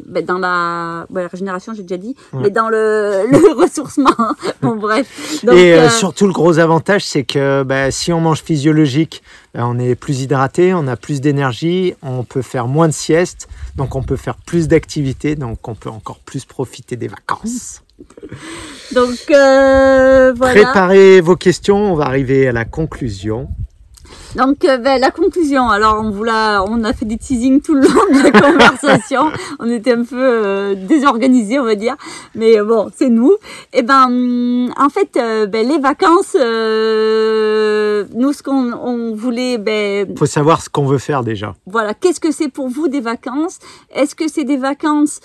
[0.05, 4.15] ben, dans la, la régénération, j'ai déjà dit, mais dans le, le ressourcement.
[4.61, 5.43] bon bref.
[5.43, 9.79] Donc, et surtout le gros avantage, c'est que ben, si on mange physiologique, ben, on
[9.79, 14.03] est plus hydraté, on a plus d'énergie, on peut faire moins de siestes, donc on
[14.03, 17.81] peut faire plus d'activités, donc on peut encore plus profiter des vacances.
[18.93, 20.53] Donc euh, voilà.
[20.53, 23.49] Préparez vos questions, on va arriver à la conclusion.
[24.35, 27.73] Donc euh, ben, la conclusion, alors on vous l'a, on a fait des teasings tout
[27.73, 29.31] le long de la conversation.
[29.59, 31.95] on était un peu euh, désorganisés, on va dire,
[32.35, 33.31] mais bon, c'est nous.
[33.73, 39.57] Et eh ben, hum, en fait, euh, ben, les vacances, nous ce qu'on on voulait,
[39.57, 41.55] ben, faut savoir ce qu'on veut faire déjà.
[41.65, 43.57] Voilà, qu'est-ce que c'est pour vous des vacances?
[43.93, 45.21] Est-ce que c'est des vacances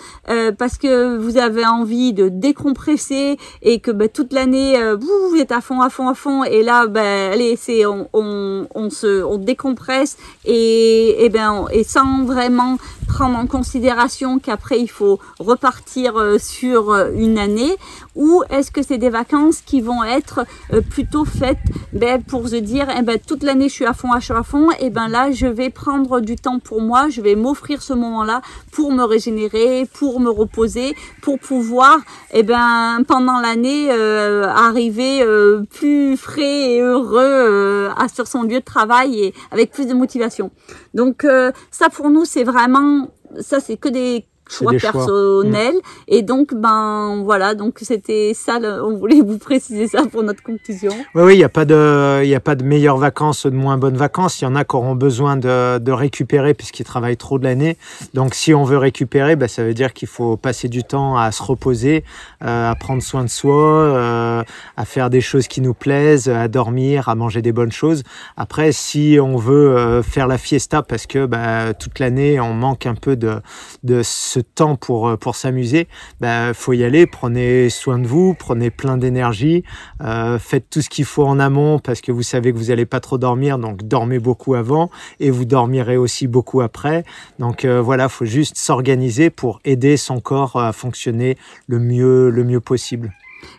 [0.57, 5.51] parce que vous avez envie de décompresser et que ben, toute l'année vous, vous êtes
[5.51, 9.37] à fond, à fond, à fond, et là, ben, allez, c'est on, on, on on
[9.37, 16.37] décompresse et, et, ben, et sans vraiment prendre en considération qu'après il faut repartir euh,
[16.37, 17.75] sur euh, une année
[18.15, 21.59] ou est-ce que c'est des vacances qui vont être euh, plutôt faites
[21.93, 24.69] ben, pour se dire eh ben, toute l'année je suis à fond, à à fond
[24.79, 28.41] et ben là je vais prendre du temps pour moi, je vais m'offrir ce moment-là
[28.71, 31.99] pour me régénérer, pour me reposer, pour pouvoir
[32.33, 35.23] eh ben, pendant l'année arriver
[35.69, 40.51] plus frais et heureux à, sur son lieu de travail et avec plus de motivation.
[40.93, 41.25] Donc
[41.71, 42.94] ça pour nous c'est vraiment
[43.39, 45.75] ça c'est que des choix personnels.
[46.07, 50.91] Et donc, ben voilà, donc c'était ça, on voulait vous préciser ça pour notre conclusion.
[51.15, 53.77] Oui, oui, il n'y a pas de, il a pas de meilleures vacances, de moins
[53.77, 54.41] bonnes vacances.
[54.41, 57.77] Il y en a qui auront besoin de, de récupérer puisqu'ils travaillent trop de l'année.
[58.13, 61.31] Donc, si on veut récupérer, ben, ça veut dire qu'il faut passer du temps à
[61.31, 62.03] se reposer,
[62.43, 64.43] euh, à prendre soin de soi, euh,
[64.77, 68.03] à faire des choses qui nous plaisent, à dormir, à manger des bonnes choses.
[68.37, 72.85] Après, si on veut euh, faire la fiesta parce que ben, toute l'année on manque
[72.85, 73.41] un peu de,
[73.83, 74.01] de
[74.39, 75.87] temps pour, euh, pour s'amuser,
[76.19, 77.05] bah, faut y aller.
[77.05, 79.63] Prenez soin de vous, prenez plein d'énergie,
[80.01, 82.85] euh, faites tout ce qu'il faut en amont parce que vous savez que vous n'allez
[82.85, 87.03] pas trop dormir, donc dormez beaucoup avant et vous dormirez aussi beaucoup après.
[87.39, 92.43] Donc euh, voilà, faut juste s'organiser pour aider son corps à fonctionner le mieux, le
[92.43, 93.13] mieux possible.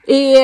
[0.09, 0.37] Et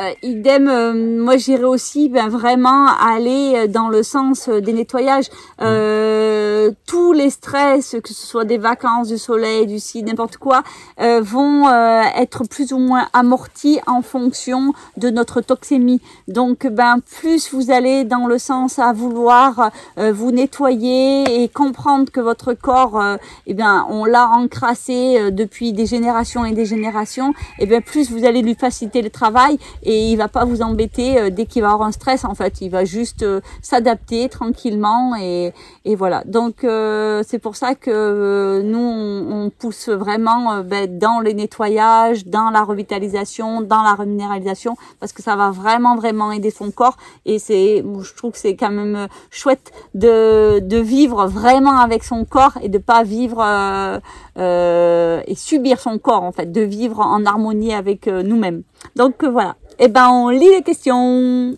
[0.00, 5.26] euh, idem, euh, moi j'irais aussi ben, vraiment aller euh, dans le sens des nettoyages.
[5.60, 10.62] Euh, tous les stress, que ce soit des vacances, du soleil, du site, n'importe quoi,
[10.98, 11.68] vont
[12.16, 16.00] être plus ou moins amortis en fonction de notre toxémie.
[16.28, 22.20] Donc ben plus vous allez dans le sens à vouloir vous nettoyer et comprendre que
[22.20, 23.02] votre corps,
[23.46, 28.10] eh bien on l'a encrassé depuis des générations et des générations, et eh bien plus
[28.10, 31.62] vous allez lui faciliter le travail et il va pas vous embêter euh, dès qu'il
[31.62, 32.60] va avoir un stress en fait.
[32.60, 35.52] Il va juste euh, s'adapter tranquillement et,
[35.84, 36.22] et voilà.
[36.24, 42.50] Donc euh, c'est pour ça que nous on, pousse vraiment ben, dans les nettoyages dans
[42.50, 46.96] la revitalisation dans la reminéralisation parce que ça va vraiment vraiment aider son corps.
[47.26, 52.24] Et c'est je trouve que c'est quand même chouette de, de vivre vraiment avec son
[52.24, 54.00] corps et de pas vivre euh,
[54.36, 58.62] et subir son corps en fait de vivre en harmonie avec nous-mêmes
[58.96, 61.56] donc voilà eh ben, on lit les questions.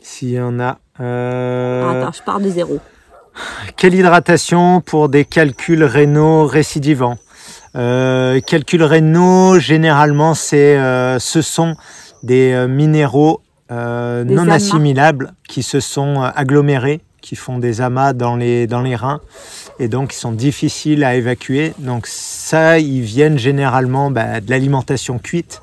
[0.00, 0.78] S'il y en a.
[1.00, 2.02] Euh...
[2.02, 2.78] Attends, je pars de zéro.
[3.76, 7.18] Quelle hydratation pour des calculs rénaux récidivants
[7.76, 11.76] Euh, calculs rénaux, généralement, c'est, euh, ce sont
[12.22, 14.54] des euh, minéraux euh, Des non amas.
[14.54, 19.20] assimilables qui se sont euh, agglomérés, qui font des amas dans les, dans les reins
[19.78, 21.72] et donc ils sont difficiles à évacuer.
[21.78, 25.62] Donc ça, ils viennent généralement bah, de l'alimentation cuite.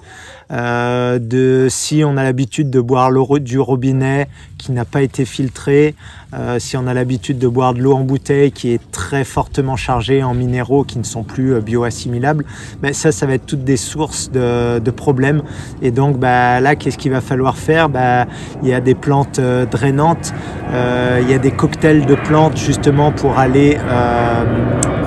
[0.54, 4.28] Euh, de si on a l'habitude de boire l'eau du robinet
[4.60, 5.96] qui n'a pas été filtré,
[6.36, 9.76] euh, si on a l'habitude de boire de l'eau en bouteille qui est très fortement
[9.76, 12.46] chargée en minéraux qui ne sont plus euh, bioassimilables,
[12.82, 15.42] ben ça, ça va être toutes des sources de, problèmes.
[15.82, 17.90] Et donc bah, là, qu'est-ce qu'il va falloir faire?
[17.90, 18.28] Bah,
[18.62, 20.34] Il y a des plantes drainantes,
[20.72, 23.78] il y a des cocktails de plantes justement pour aller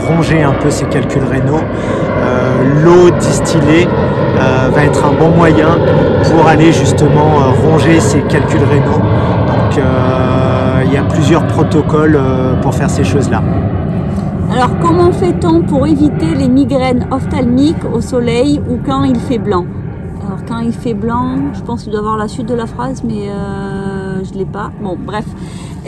[0.09, 1.63] ronger un peu ces calculs rénaux.
[2.67, 5.79] L'eau distillée euh, va être un bon moyen
[6.25, 8.99] pour aller justement euh, ronger ces calculs rénaux.
[9.01, 12.19] Donc euh, il y a plusieurs protocoles
[12.63, 13.43] pour faire ces choses-là.
[14.53, 19.65] Alors, comment fait-on pour éviter les migraines ophtalmiques au soleil ou quand il fait blanc?
[20.25, 23.03] Alors, quand il fait blanc, je pense qu'il doit avoir la suite de la phrase,
[23.05, 23.29] mais
[24.23, 24.71] je ne l'ai pas.
[24.81, 25.25] Bon, bref.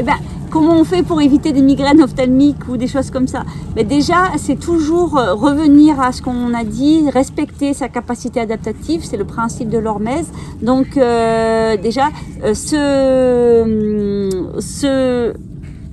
[0.01, 0.15] Eh ben,
[0.53, 3.43] comment on fait pour éviter des migraines ophtalmiques ou des choses comme ça?
[3.75, 9.05] Ben Déjà, c'est toujours euh, revenir à ce qu'on a dit, respecter sa capacité adaptative,
[9.05, 10.29] c'est le principe de l'hormèse.
[10.63, 12.11] Donc, euh, déjà,
[12.45, 15.35] euh, se, se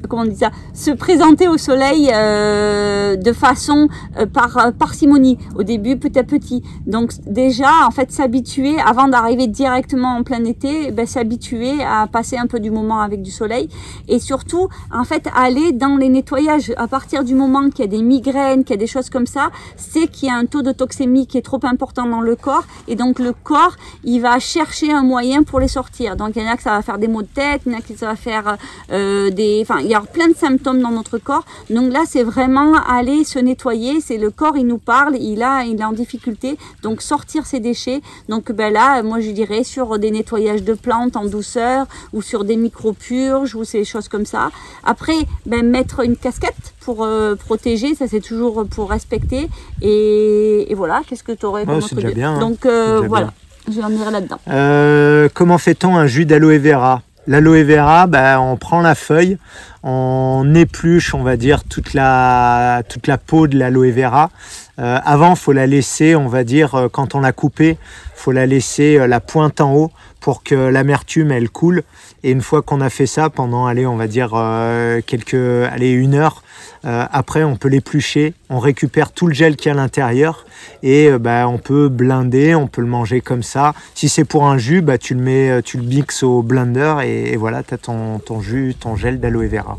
[0.07, 3.87] comment on dit ça, se présenter au soleil euh, de façon
[4.17, 6.63] euh, par euh, parcimonie au début petit à petit.
[6.85, 12.37] Donc déjà en fait s'habituer avant d'arriver directement en plein été, ben, s'habituer à passer
[12.37, 13.69] un peu du moment avec du soleil
[14.07, 17.91] et surtout en fait aller dans les nettoyages à partir du moment qu'il y a
[17.91, 20.61] des migraines, qu'il y a des choses comme ça, c'est qu'il y a un taux
[20.61, 24.39] de toxémie qui est trop important dans le corps et donc le corps il va
[24.39, 26.15] chercher un moyen pour les sortir.
[26.15, 27.75] Donc il y en a que ça va faire des maux de tête, il y
[27.75, 28.57] en a que ça va faire
[28.89, 31.45] des, enfin il y a plein de symptômes dans notre corps.
[31.69, 34.01] Donc là, c'est vraiment aller se nettoyer.
[34.01, 36.57] C'est le corps, il nous parle, il a, il est en difficulté.
[36.83, 38.01] Donc sortir ses déchets.
[38.29, 42.43] Donc ben là, moi je dirais sur des nettoyages de plantes en douceur ou sur
[42.43, 44.51] des micro-purges ou ces choses comme ça.
[44.83, 49.49] Après, ben mettre une casquette pour euh, protéger, ça c'est toujours pour respecter.
[49.81, 52.39] Et, et voilà, qu'est-ce que tu aurais idée bien, hein.
[52.39, 53.33] Donc euh, déjà voilà,
[53.67, 54.39] je vais en venir là-dedans.
[54.49, 57.01] Euh, comment fait-on un jus d'aloe vera?
[57.27, 59.37] L'aloe vera, bah, on prend la feuille,
[59.81, 62.83] on épluche, on va dire, toute la,
[63.25, 64.29] peau de l'aloe vera.
[64.77, 67.77] Euh, avant, faut la laisser, on va dire, euh, quand on l'a coupée,
[68.13, 71.83] faut la laisser euh, la pointe en haut pour que l'amertume elle coule.
[72.25, 75.91] Et une fois qu'on a fait ça pendant, allez, on va dire euh, quelques, allez,
[75.91, 76.41] une heure,
[76.83, 80.47] euh, après on peut l'éplucher, on récupère tout le gel qui est à l'intérieur
[80.81, 83.75] et euh, bah, on peut blinder, on peut le manger comme ça.
[83.93, 87.61] Si c'est pour un jus, bah, tu le mets, tu mixes au blender et, voilà,
[87.61, 89.77] tu as ton jus, ton gel d'aloe vera.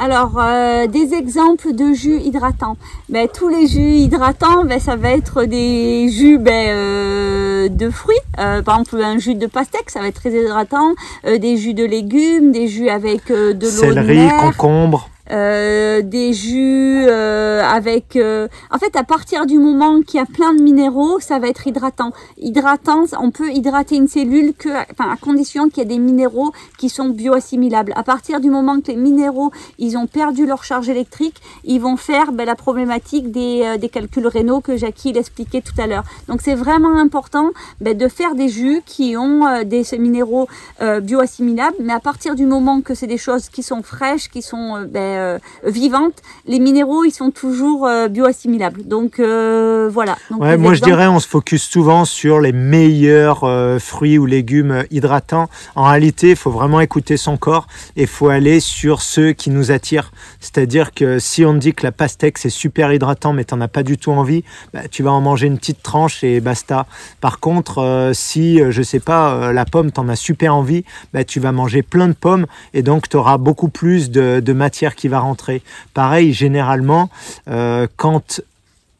[0.00, 2.76] Alors, euh, des exemples de jus hydratants.
[3.08, 8.16] Ben, tous les jus hydratants, ben, ça va être des jus ben, euh, de fruits.
[8.38, 10.94] Euh, par exemple, un jus de pastèque, ça va être très hydratant.
[11.24, 14.40] Des jus de légumes, des jus avec de l'eau de Céleri, mer.
[14.56, 15.10] concombre.
[15.30, 20.26] Euh, des jus euh, avec euh, en fait à partir du moment qu'il y a
[20.26, 22.12] plein de minéraux ça va être hydratant.
[22.38, 26.52] Hydratant on peut hydrater une cellule que enfin à condition qu'il y ait des minéraux
[26.78, 27.92] qui sont bioassimilables.
[27.96, 31.96] À partir du moment que les minéraux ils ont perdu leur charge électrique ils vont
[31.96, 36.04] faire ben, la problématique des, euh, des calculs rénaux que Jackie l'expliquait tout à l'heure.
[36.28, 40.48] Donc c'est vraiment important ben, de faire des jus qui ont euh, des ces minéraux
[40.80, 41.76] euh, bioassimilables.
[41.80, 45.17] Mais à partir du moment que c'est des choses qui sont fraîches qui sont ben,
[45.18, 48.86] euh, vivantes, les minéraux ils sont toujours euh, bioassimilables.
[48.86, 50.16] Donc euh, voilà.
[50.30, 54.18] Donc, Ouais, les moi je dirais on se focus souvent sur les meilleurs euh, fruits
[54.18, 55.48] ou légumes euh, hydratants.
[55.74, 59.50] En réalité, il faut vraiment écouter son corps et il faut aller sur ceux qui
[59.50, 60.12] nous attirent.
[60.40, 63.82] C'est-à-dire que si on dit que la pastèque c'est super hydratant mais t'en as pas
[63.82, 66.86] du tout envie, bah, tu vas en manger une petite tranche et basta.
[67.20, 71.52] Par contre, si je sais pas la pomme t'en as super envie, bah, tu vas
[71.52, 75.20] manger plein de pommes et donc tu auras beaucoup plus de, de matière qui va
[75.20, 75.62] rentrer.
[75.94, 77.10] Pareil, généralement,
[77.48, 78.40] euh, quand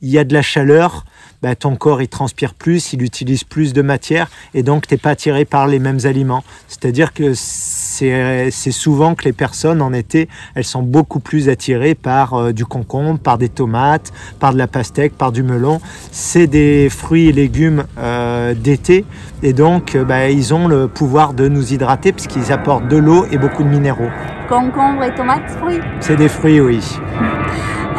[0.00, 1.04] il y a de la chaleur,
[1.42, 5.10] bah, ton corps il transpire plus, il utilise plus de matière et donc t'es pas
[5.10, 6.42] attiré par les mêmes aliments.
[6.66, 12.34] C'est-à-dire que c'est souvent que les personnes en été, elles sont beaucoup plus attirées par
[12.34, 15.80] euh, du concombre, par des tomates, par de la pastèque, par du melon.
[16.12, 19.04] C'est des fruits et légumes euh, d'été
[19.42, 22.96] et donc euh, bah, ils ont le pouvoir de nous hydrater parce qu'ils apportent de
[22.96, 24.10] l'eau et beaucoup de minéraux.
[24.48, 25.78] concombre et tomates, oui.
[26.00, 26.80] C'est des fruits, oui.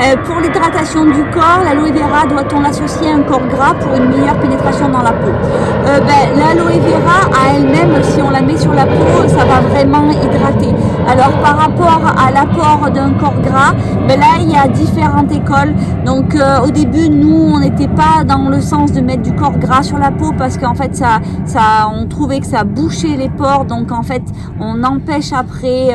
[0.02, 4.08] Euh, pour l'hydratation du corps, l'aloe vera doit-on l'associer à un corps gras pour une
[4.08, 5.28] meilleure pénétration dans la peau?
[5.28, 9.60] Euh, ben, L'aloe vera à elle-même, si on la met sur la peau, ça va
[9.60, 10.74] vraiment hydrater.
[11.06, 13.74] Alors par rapport à l'apport d'un corps gras,
[14.08, 15.74] ben là il y a différentes écoles.
[16.06, 19.58] Donc euh, au début, nous on n'était pas dans le sens de mettre du corps
[19.58, 23.30] gras sur la peau parce qu'en fait ça, ça, on trouvait que ça bouchait les
[23.30, 23.66] pores.
[23.66, 24.24] Donc en fait
[24.62, 25.90] on empêche après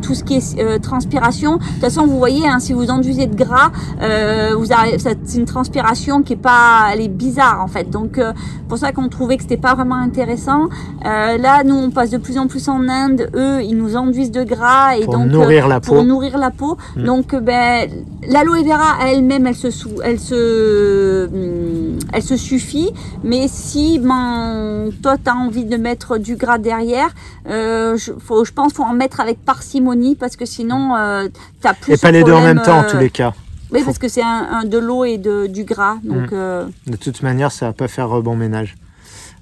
[0.00, 1.56] tout ce qui est transpiration.
[1.56, 3.70] De toute façon, vous voyez, hein, si enduisez de gras,
[4.02, 4.66] euh, vous
[4.98, 7.90] c'est une transpiration qui est pas, elle est bizarre en fait.
[7.90, 8.32] Donc, euh,
[8.68, 10.68] pour ça qu'on trouvait que c'était pas vraiment intéressant.
[11.04, 13.30] Euh, là, nous, on passe de plus en plus en Inde.
[13.34, 16.02] Eux, ils nous enduisent de gras et Pour donc nourrir la pour peau.
[16.04, 16.76] nourrir la peau.
[16.96, 17.04] Mm.
[17.04, 17.88] Donc, ben,
[18.28, 22.90] l'aloe vera elle-même, elle se sou- elle se, hum, elle se suffit.
[23.24, 27.10] Mais si, ben, toi, t'as envie de mettre du gras derrière,
[27.46, 31.28] je, faut, je pense, faut en mettre avec parcimonie parce que sinon, euh,
[31.62, 31.94] t'as plus.
[31.94, 33.34] Et pas les deux en même temps en euh, tous les cas.
[33.70, 35.96] Oui, parce que c'est un, un- de l'eau et de, du gras.
[36.02, 36.34] Donc, Mm.
[36.34, 38.76] euh, De toute manière, ça va pas faire rebond ménage.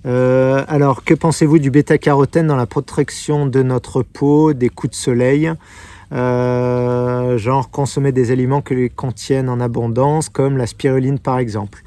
[0.04, 4.96] Euh, alors, que pensez-vous du bêta-carotène dans la protection de notre peau des coups de
[4.96, 5.52] soleil?
[6.12, 11.82] Euh, Genre consommer des aliments que les contiennent en abondance, comme la spiruline par exemple.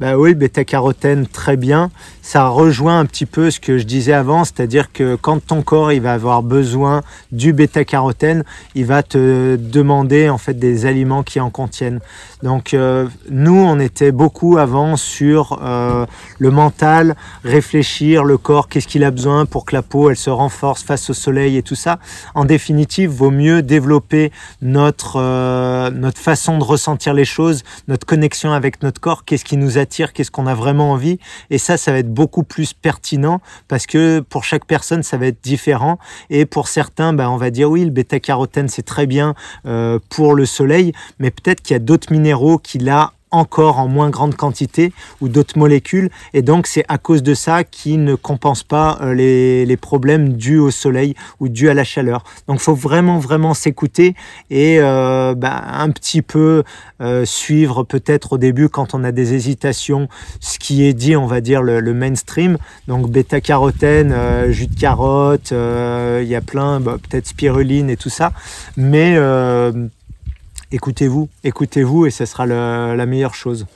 [0.00, 1.88] Bah oui, bêta-carotène, très bien.
[2.20, 5.92] Ça rejoint un petit peu ce que je disais avant, c'est-à-dire que quand ton corps
[5.92, 8.42] il va avoir besoin du bêta-carotène,
[8.74, 12.00] il va te demander en fait des aliments qui en contiennent.
[12.42, 16.06] Donc euh, nous, on était beaucoup avant sur euh,
[16.40, 17.14] le mental,
[17.44, 21.08] réfléchir, le corps, qu'est-ce qu'il a besoin pour que la peau elle se renforce face
[21.08, 22.00] au soleil et tout ça.
[22.34, 28.52] En définitive, vaut mieux développer notre euh, notre façon de ressentir les choses, notre connexion
[28.52, 29.78] avec notre corps, qu'est-ce qui nous
[30.12, 31.18] qu'est-ce qu'on a vraiment envie.
[31.50, 35.26] Et ça, ça va être beaucoup plus pertinent parce que pour chaque personne, ça va
[35.26, 35.98] être différent.
[36.30, 39.34] Et pour certains, ben, on va dire oui, le bêta-carotène, c'est très bien
[39.66, 43.88] euh, pour le soleil, mais peut-être qu'il y a d'autres minéraux qu'il a encore en
[43.88, 46.10] moins grande quantité ou d'autres molécules.
[46.32, 50.58] Et donc c'est à cause de ça qu'il ne compense pas euh, les, problèmes dus
[50.58, 52.22] au soleil ou dus à la chaleur.
[52.46, 54.14] Donc faut vraiment vraiment s'écouter
[54.50, 56.62] et euh, bah, un petit peu
[57.00, 60.08] euh, suivre peut-être au début quand on a des hésitations
[60.40, 62.56] ce qui est dit on va dire le, mainstream.
[62.88, 67.96] Donc bêta carotène, euh, jus de carotte, il y a plein bah, peut-être spiruline et
[67.96, 68.32] tout ça.
[68.76, 69.16] Mais
[70.72, 73.66] écoutez-vous, écoutez-vous et ce sera la meilleure chose.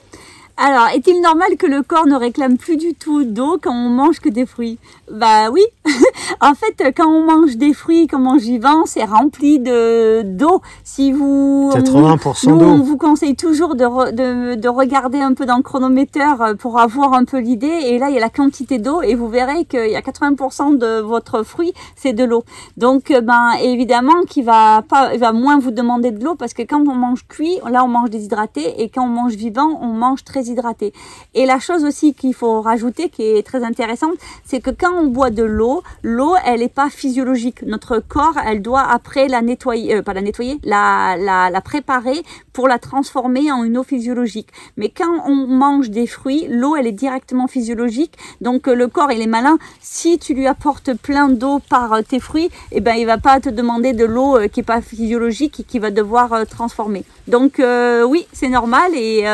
[0.61, 4.19] Alors, est-il normal que le corps ne réclame plus du tout d'eau quand on mange
[4.19, 4.77] que des fruits?
[5.09, 5.61] Bah oui.
[6.41, 10.61] en fait, quand on mange des fruits, qu'on mange vivant, c'est rempli de d'eau.
[10.83, 12.65] Si vous 80% nous, d'eau.
[12.65, 16.55] on vous conseille toujours de, re- de, de regarder un peu dans le chronomètre euh,
[16.55, 17.67] pour avoir un peu l'idée.
[17.67, 20.77] Et là, il y a la quantité d'eau et vous verrez qu'il y a 80%
[20.77, 22.43] de votre fruit, c'est de l'eau.
[22.75, 26.53] Donc, euh, ben évidemment, qu'il va pas, il va moins vous demander de l'eau parce
[26.53, 29.87] que quand on mange cuit, là, on mange déshydraté et quand on mange vivant, on
[29.93, 30.93] mange très hydraté.
[31.33, 35.07] Et la chose aussi qu'il faut rajouter, qui est très intéressante, c'est que quand on
[35.07, 37.61] boit de l'eau, l'eau, elle n'est pas physiologique.
[37.63, 42.23] Notre corps, elle doit après la nettoyer, euh, pas la nettoyer, la, la, la préparer
[42.53, 44.49] pour la transformer en une eau physiologique.
[44.77, 48.13] Mais quand on mange des fruits, l'eau, elle est directement physiologique.
[48.41, 49.57] Donc euh, le corps, il est malin.
[49.79, 53.39] Si tu lui apportes plein d'eau par euh, tes fruits, eh ben, il va pas
[53.39, 57.03] te demander de l'eau qui est pas physiologique et qui va devoir transformer.
[57.27, 57.61] Donc
[58.07, 58.91] oui, c'est normal.
[58.95, 59.25] Et,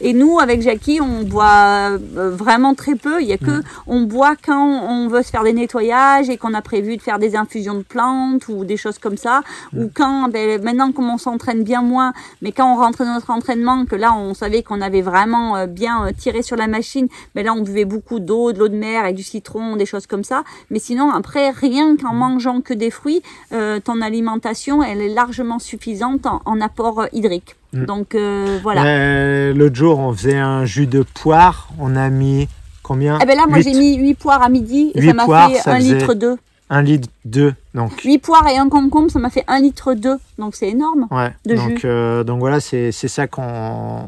[0.00, 3.20] et nous, avec Jackie, on boit euh, vraiment très peu.
[3.20, 6.54] Il y a que on boit quand on veut se faire des nettoyages et qu'on
[6.54, 9.42] a prévu de faire des infusions de plantes ou des choses comme ça.
[9.76, 13.30] Ou quand, ben, maintenant, comme on s'entraîne bien moins, mais quand on rentre dans notre
[13.30, 17.08] entraînement, que là, on savait qu'on avait vraiment euh, bien euh, tiré sur la machine,
[17.34, 20.06] ben là, on buvait beaucoup d'eau, de l'eau de mer avec du citron, des choses
[20.06, 20.44] comme ça.
[20.70, 25.58] Mais sinon, après, rien qu'en mangeant que des fruits, euh, ton alimentation, elle est largement
[25.58, 27.56] suffisante en, en apport hydrique.
[27.72, 27.84] Mm.
[27.86, 28.84] Donc euh, voilà.
[28.84, 31.68] Euh, L'autre jour, on faisait un jus de poire.
[31.78, 32.48] On a mis
[32.82, 33.18] combien?
[33.22, 35.72] Eh ben là, moi, j'ai mis 8 poires à midi et ça m'a fait ça
[35.72, 36.36] 1 faisait- litre 2.
[36.70, 37.54] un litre deux.
[37.74, 40.16] Donc 8 poires et un concombre, ça m'a fait 1 litre 2.
[40.38, 41.06] Donc c'est énorme.
[41.10, 41.80] Ouais, de donc, jus.
[41.84, 43.42] euh, donc voilà, c'est c'est ça qu'on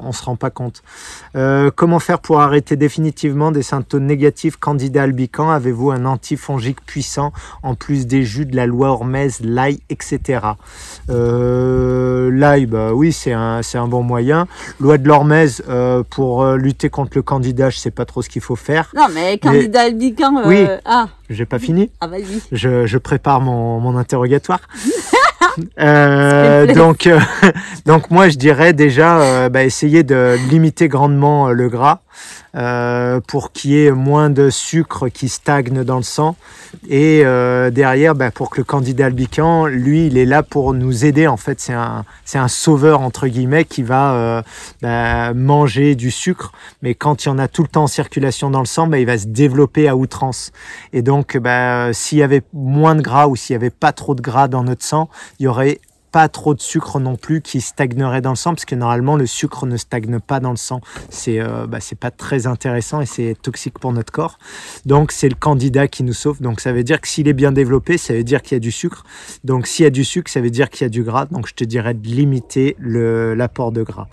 [0.02, 0.82] on se rend pas compte.
[1.36, 4.56] Euh, comment faire pour arrêter définitivement des symptômes négatifs?
[4.56, 9.80] Candidats albican Avez-vous un antifongique puissant en plus des jus de la loi Hormez, l'ail,
[9.90, 10.40] etc.
[11.10, 14.46] Euh, l'ail, bah oui, c'est un, c'est un bon moyen.
[14.80, 18.42] Loi de l'Hormez, euh, pour lutter contre le candidat, je sais pas trop ce qu'il
[18.42, 18.90] faut faire.
[18.96, 20.66] Non, mais candidat albican, euh, Oui.
[20.84, 21.90] ah, J'ai pas fini.
[22.00, 22.40] ah vas-y.
[22.52, 24.60] Je, je prépare mon, mon interrogatoire.
[25.78, 27.20] Euh, donc, euh,
[27.86, 32.00] donc moi je dirais déjà euh, bah, essayer de limiter grandement euh, le gras
[32.56, 36.36] euh, pour qu'il y ait moins de sucre qui stagne dans le sang
[36.88, 41.04] et euh, derrière bah, pour que le candidat albican lui il est là pour nous
[41.04, 41.60] aider en fait.
[41.60, 44.42] C'est un c'est un sauveur entre guillemets qui va euh,
[44.82, 46.52] bah, manger du sucre.
[46.82, 48.98] Mais quand il y en a tout le temps en circulation dans le sang bah,
[48.98, 50.52] il va se développer à outrance.
[50.92, 54.14] Et donc bah, s'il y avait moins de gras ou s'il y avait pas trop
[54.14, 55.08] de gras dans notre sang
[55.38, 55.80] il y aurait
[56.14, 59.26] pas trop de sucre non plus qui stagnerait dans le sang parce que normalement le
[59.26, 60.80] sucre ne stagne pas dans le sang.
[61.10, 64.38] C'est euh, bah, pas très intéressant et c'est toxique pour notre corps.
[64.86, 66.40] Donc c'est le candidat qui nous sauve.
[66.40, 68.60] Donc ça veut dire que s'il est bien développé ça veut dire qu'il y a
[68.60, 69.04] du sucre.
[69.42, 71.26] Donc s'il y a du sucre ça veut dire qu'il y a du gras.
[71.26, 74.06] Donc je te dirais de limiter l'apport de gras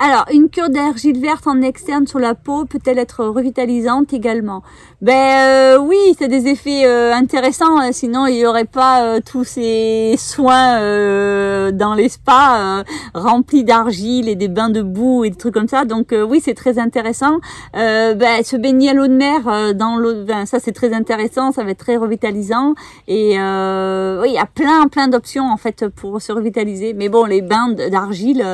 [0.00, 4.62] Alors, une cure d'argile verte en externe sur la peau peut-elle être revitalisante également?
[5.02, 7.80] Ben euh, oui, c'est des effets euh, intéressants.
[7.80, 12.84] euh, Sinon, il n'y aurait pas euh, tous ces soins euh, dans les spas euh,
[13.12, 15.84] remplis d'argile et des bains de boue et des trucs comme ça.
[15.84, 17.40] Donc oui, c'est très intéressant.
[17.74, 21.50] Ben, se baigner à l'eau de mer dans l'eau, ben, ça c'est très intéressant.
[21.50, 22.74] Ça va être très revitalisant.
[23.08, 26.94] Et oui, il y a plein plein d'options en fait pour se revitaliser.
[26.94, 28.44] Mais bon, les bains d'argile.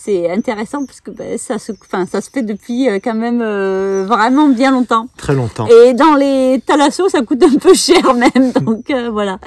[0.00, 3.40] C'est intéressant parce que ben, ça se, enfin, ça se fait depuis euh, quand même
[3.42, 5.08] euh, vraiment bien longtemps.
[5.16, 8.52] très longtemps Et dans les thalassos, ça coûte un peu cher même.
[8.62, 9.40] Donc euh, voilà.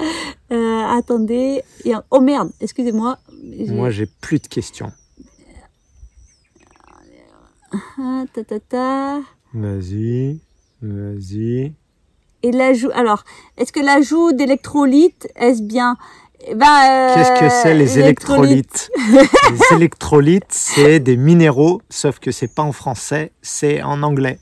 [0.52, 1.62] Euh, attendez.
[2.10, 3.16] Oh merde, excusez-moi.
[3.68, 4.92] Moi j'ai plus de questions
[7.98, 9.20] Ah, ta, ta, ta.
[9.54, 10.38] vas-y
[10.82, 11.72] vas-y
[12.42, 12.90] Et l'ajout.
[12.94, 13.24] Alors,
[13.56, 15.96] est-ce que l'ajout d'électrolytes, est-ce bien
[16.46, 22.30] Eh ben, euh, Qu'est-ce que c'est les électrolytes Les électrolytes, c'est des minéraux, sauf que
[22.32, 24.38] c'est pas en français, c'est en anglais.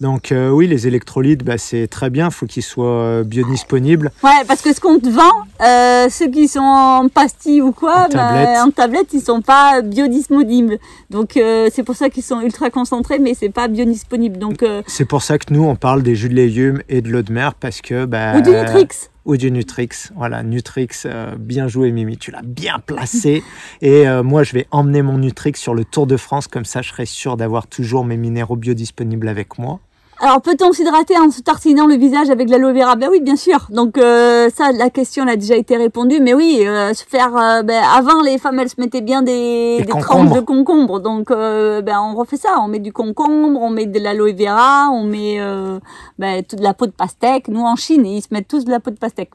[0.00, 4.10] Donc euh, oui, les électrolytes, bah, c'est très bien, faut qu'ils soient euh, biodisponibles.
[4.22, 5.22] Ouais, parce que ce qu'on te vend,
[5.64, 8.58] euh, ceux qui sont en pastilles ou quoi, En ben, tablette.
[8.58, 10.78] en tablette, ils sont pas biodisponibles.
[11.10, 14.38] Donc euh, c'est pour ça qu'ils sont ultra concentrés, mais c'est pas biodisponible.
[14.38, 17.22] Donc C'est pour ça que nous, on parle des jus de légumes et de l'eau
[17.22, 18.04] de mer, parce que...
[18.04, 18.88] Bah, ou du Nutrix.
[19.26, 20.10] Du Nutrix.
[20.14, 23.42] Voilà, Nutrix, euh, bien joué Mimi, tu l'as bien placé.
[23.80, 26.82] Et euh, moi, je vais emmener mon Nutrix sur le Tour de France, comme ça
[26.82, 29.80] je serai sûr d'avoir toujours mes minéraux biodisponibles avec moi.
[30.20, 32.94] Alors peut-on s'hydrater en se tartinant le visage avec de l'aloe vera?
[32.94, 33.66] Ben oui, bien sûr.
[33.70, 36.20] Donc euh, ça, la question a déjà été répondue.
[36.20, 37.36] Mais oui, euh, se faire.
[37.36, 41.00] euh, ben, avant, les femmes elles se mettaient bien des, tranches de concombre.
[41.00, 42.58] Donc euh, ben on refait ça.
[42.60, 45.78] On met du concombre, on met de l'aloe vera, on met euh,
[46.18, 47.48] ben, toute la peau de pastèque.
[47.48, 49.30] Nous en Chine, ils se mettent tous de la peau de pastèque.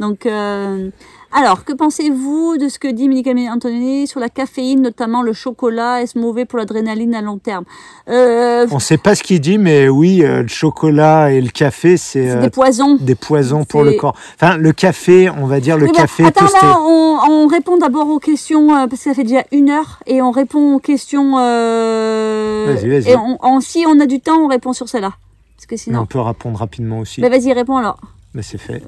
[0.00, 0.88] Donc euh,
[1.34, 6.02] alors, que pensez-vous de ce que dit Monique Antonini sur la caféine, notamment le chocolat?
[6.02, 7.64] Est-ce mauvais pour l'adrénaline à long terme?
[8.08, 11.48] Euh, On ne sait pas ce qu'il dit, mais oui, euh, le chocolat et le
[11.50, 12.96] café, c'est euh, des poisons.
[13.00, 14.14] des poisons pour le corps.
[14.34, 16.66] Enfin, le café, on va dire le Oui, bah, café attends, toasté.
[16.66, 20.20] là, on, on répond d'abord aux questions, parce que ça fait déjà une heure, et
[20.22, 21.38] on répond aux questions.
[21.38, 23.10] Euh, Vas-y, vas-y.
[23.12, 25.12] Et on, on- si on a du temps, on répond sur celle-là.
[25.56, 26.00] Parce que Mais sinon.
[26.00, 27.20] on peut répondre rapidement aussi.
[27.20, 27.98] Bah, vas-y, réponds alors.
[28.34, 28.82] Mais c'est fait.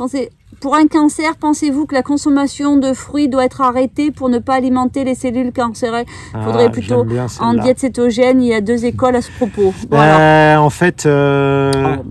[0.00, 0.30] Pensez,
[0.62, 4.54] pour un cancer, pensez-vous que la consommation de fruits doit être arrêtée pour ne pas
[4.54, 6.06] alimenter les cellules cancéreuses?
[6.42, 9.30] Faudrait Ah, plutôt j'aime bien En diète cétogène, il y a deux écoles à ce
[9.30, 9.74] propos.
[9.90, 12.04] Ben, en fait, euh, Pardon.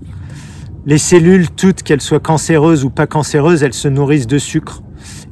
[0.86, 4.82] les cellules, toutes, qu'elles soient cancéreuses ou pas cancéreuses, elles se nourrissent de sucre.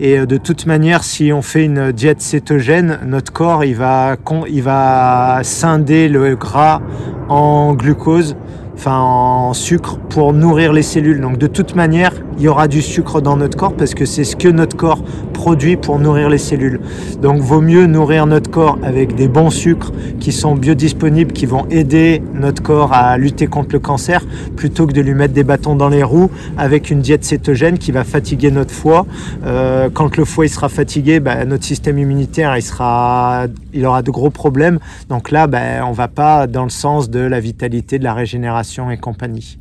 [0.01, 4.17] Et euh, de toute manière, si on fait une diète cétogène, notre corps, il va,
[4.49, 6.83] il va scinder le gras
[7.29, 8.35] en glucose,
[8.79, 11.21] enfin en sucre, pour nourrir les cellules.
[11.21, 14.23] Donc de toute manière, il y aura du sucre dans notre corps parce que c'est
[14.23, 15.03] ce que notre corps
[15.33, 16.81] produit pour nourrir les cellules.
[17.21, 21.67] Donc vaut mieux nourrir notre corps avec des bons sucres qui sont biodisponibles, qui vont
[21.71, 24.25] aider notre corps à lutter contre le cancer,
[24.55, 27.91] plutôt que de lui mettre des bâtons dans les roues avec une diète cétogène qui
[27.91, 29.07] va fatiguer notre foie.
[29.45, 34.03] Euh, quand le foie il sera fatigué, bah, notre système immunitaire il sera, il aura
[34.03, 34.79] de gros problèmes.
[35.09, 38.68] Donc là, bah, on va pas dans le sens de la vitalité, de la régénération
[38.91, 39.59] et compagnie.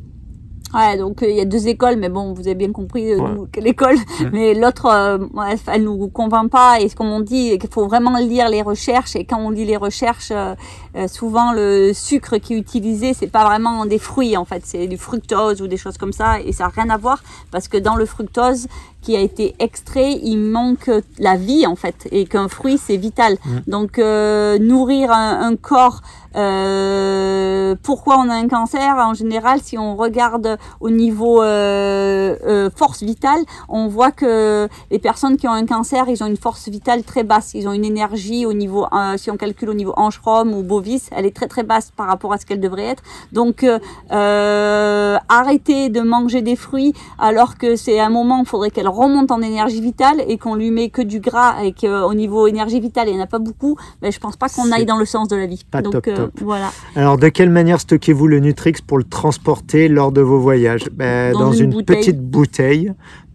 [0.74, 3.18] Ouais, donc euh, il y a deux écoles, mais bon, vous avez bien compris euh,
[3.18, 3.32] Ouais.
[3.34, 3.96] nous, quelle école.
[4.34, 6.78] Mais l'autre, euh, ouais, elle nous convainc pas.
[6.78, 9.16] Et comme on dit, qu'il faut vraiment lire les recherches.
[9.16, 10.54] Et quand on lit les recherches, euh,
[10.94, 14.86] euh, souvent le sucre qui est utilisé, c'est pas vraiment des fruits en fait, c'est
[14.86, 16.38] du fructose ou des choses comme ça.
[16.42, 18.66] Et ça n'a rien à voir parce que dans le fructose
[19.00, 23.38] qui a été extrait, il manque la vie en fait, et qu'un fruit c'est vital.
[23.68, 26.02] Donc euh, nourrir un, un corps
[26.38, 28.96] Euh, pourquoi on a un cancer?
[28.96, 34.98] En général, si on regarde au niveau euh, euh, force vitale, on voit que les
[34.98, 37.54] personnes qui ont un cancer, ils ont une force vitale très basse.
[37.54, 41.08] Ils ont une énergie au niveau, euh, si on calcule au niveau ange ou bovis,
[41.12, 43.02] elle est très très basse par rapport à ce qu'elle devrait être.
[43.32, 43.64] Donc,
[45.28, 49.30] arrêter de manger des fruits alors que c'est un moment où il faudrait qu'elle remonte
[49.30, 53.08] en énergie vitale et qu'on lui met que du gras et qu'au niveau énergie vitale,
[53.08, 53.76] il n'y en a pas beaucoup.
[54.02, 55.64] Mais je pense pas qu'on aille dans le sens de la vie.
[55.70, 56.27] Pas Donc, top, top.
[56.40, 56.70] Voilà.
[56.96, 60.88] Alors, de quelle manière stockez-vous le Nutrix pour le transporter lors de vos voyages?
[60.92, 61.96] Ben, Dans Dans, une une, bouteille.
[61.98, 62.92] petite bouteille,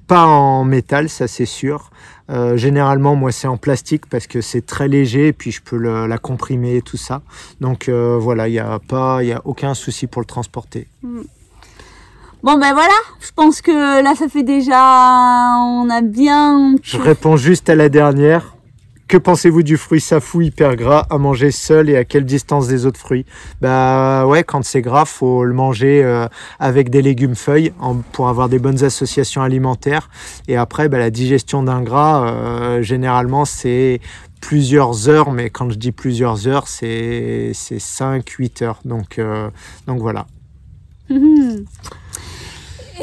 [0.07, 1.89] pas en métal, ça c'est sûr.
[2.29, 5.75] Euh, généralement, moi, c'est en plastique parce que c'est très léger et puis je peux
[5.75, 7.21] le- la comprimer et tout ça.
[7.59, 10.87] Donc euh, voilà, il n'y a, pas- y a aucun souci pour le transporter.
[11.03, 16.75] Bon ben voilà, je pense que là ça fait déjà, on a bien.
[16.81, 18.52] Je réponds juste à la dernière.
[19.13, 22.87] Que pensez-vous du fruit safou hyper gras à manger seul et à quelle distance des
[22.87, 23.27] autres fruits
[23.61, 26.25] Bah ouais, quand c'est gras, faut le manger euh,
[26.59, 30.09] avec des légumes feuilles en- pour avoir des bonnes associations alimentaires.
[30.47, 34.01] Et après, bah, la digestion d'un gras, euh, généralement, c'est
[34.41, 38.79] plusieurs heures, mais quand je dis plusieurs heures, c'est 5-8 heures.
[38.83, 39.47] Donc, euh,
[39.85, 40.25] donc voilà.
[41.11, 41.65] Mhm.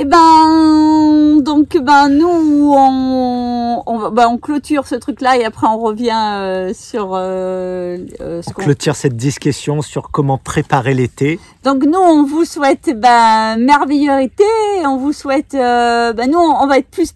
[0.02, 6.36] Eh ben, donc ben nous on ben, on clôture ce truc-là et après on revient
[6.38, 11.38] euh, sur euh, euh, ce On clôture cette discussion sur comment préparer l'été.
[11.64, 14.44] Donc nous, on vous souhaite ben, merveilleux été.
[14.86, 17.12] On vous souhaite, euh, ben, nous, on va être plus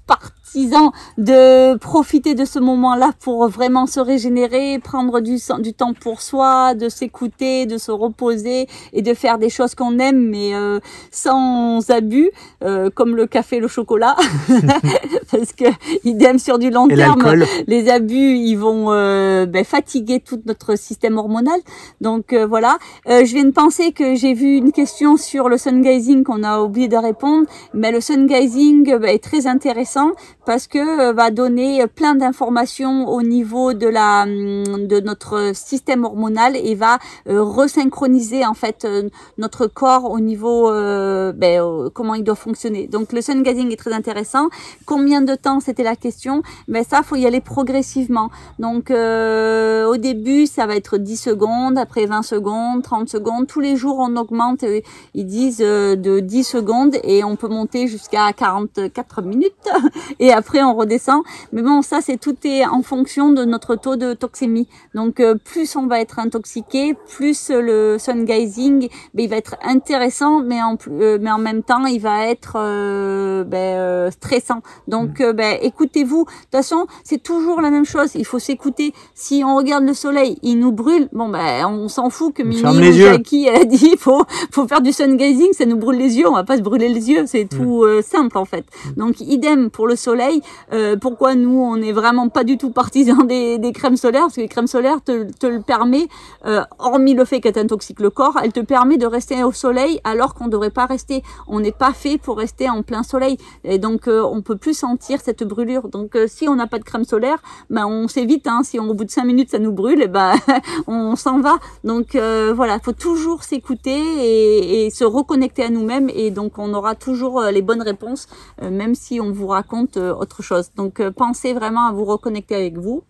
[0.54, 5.38] partisans de profiter de ce moment-là pour vraiment se régénérer, prendre du,
[5.72, 10.28] temps pour soi, de s'écouter, de se reposer et de faire des choses qu'on aime,
[10.28, 10.78] mais euh,
[11.10, 12.30] sans abus,
[12.62, 14.16] euh, comme le café, le chocolat,
[15.30, 15.64] parce que
[16.04, 20.76] idem sur du long Et terme les abus, ils vont euh, ben, fatiguer tout notre
[20.76, 21.58] système hormonal.
[22.00, 22.78] Donc euh, voilà.
[23.08, 26.42] Euh, je viens de penser que j'ai vu une question sur le sun gazing qu'on
[26.42, 27.46] a oublié de répondre.
[27.72, 30.12] Mais le sun gazing ben, est très intéressant
[30.46, 30.78] parce que
[31.10, 36.74] euh, va donner plein d'informations au niveau de la hum, de notre système hormonal et
[36.74, 42.24] va euh, resynchroniser en fait euh, notre corps au niveau euh, ben, euh, comment il
[42.24, 42.86] doit fonctionner.
[42.86, 44.48] Donc le sun gazing est très intéressant.
[44.86, 48.30] Combien de temps c'était la question Mais ça faut y aller progressivement.
[48.58, 53.46] Donc euh, au début ça va être 10 secondes, après 20 secondes, 30 secondes.
[53.46, 54.64] Tous les jours on augmente.
[54.64, 54.80] euh,
[55.14, 59.54] Ils disent euh, de 10 secondes et on peut monter jusqu'à 44 minutes
[60.18, 61.22] et après on redescend.
[61.52, 64.68] Mais bon ça c'est tout est en fonction de notre taux de toxémie.
[64.94, 69.56] Donc euh, plus on va être intoxiqué, plus le sun gazing ben, il va être
[69.62, 74.10] intéressant, mais en plus, euh, mais en même temps il va être euh, ben, euh,
[74.10, 74.60] stressant.
[74.88, 76.24] Donc euh, ben, écoutez-vous.
[76.24, 78.10] De toute façon c'est toujours la même chose.
[78.14, 78.92] Il faut s'écouter.
[79.14, 81.08] Si on regarde le soleil, il nous brûle.
[81.12, 82.92] Bon ben on s'en fout que Mimi ou.
[82.92, 86.18] Jackie elle a dit il faut faut faire du sun gazing, ça nous brûle les
[86.18, 86.28] yeux.
[86.28, 87.24] On va pas se brûler les yeux.
[87.26, 88.64] C'est tout euh, simple en fait.
[88.96, 90.23] Donc idem pour le soleil.
[90.72, 94.22] Euh, pourquoi nous on n'est vraiment pas du tout partisans des, des crèmes solaires?
[94.22, 96.08] Parce que les crèmes solaires te, te le permet
[96.46, 100.00] euh, hormis le fait qu'elle t'intoxique le corps elle te permet de rester au soleil
[100.04, 101.22] alors qu'on ne devrait pas rester.
[101.48, 103.38] On n'est pas fait pour rester en plein soleil.
[103.64, 105.88] Et donc euh, on peut plus sentir cette brûlure.
[105.88, 107.38] Donc euh, si on n'a pas de crème solaire
[107.70, 110.08] ben on s'évite hein, si on, au bout de cinq minutes ça nous brûle et
[110.08, 110.34] ben
[110.86, 111.56] on s'en va.
[111.84, 112.78] Donc euh, voilà.
[112.80, 116.10] Faut toujours s'écouter et, et se reconnecter à nous-mêmes.
[116.14, 118.26] Et donc on aura toujours euh, les bonnes réponses
[118.62, 120.70] même si on vous raconte autre chose.
[120.76, 123.02] Donc euh, pensez vraiment à vous reconnecter avec vous.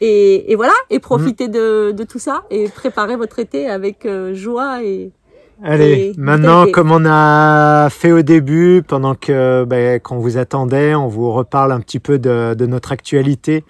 [0.00, 4.34] Et, et voilà, et profitez de, de tout ça et préparez votre été avec euh,
[4.34, 5.10] joie et
[5.62, 10.94] Allez, Et maintenant, comme on a fait au début, pendant que ben, qu'on vous attendait,
[10.94, 13.64] on vous reparle un petit peu de, de notre actualité.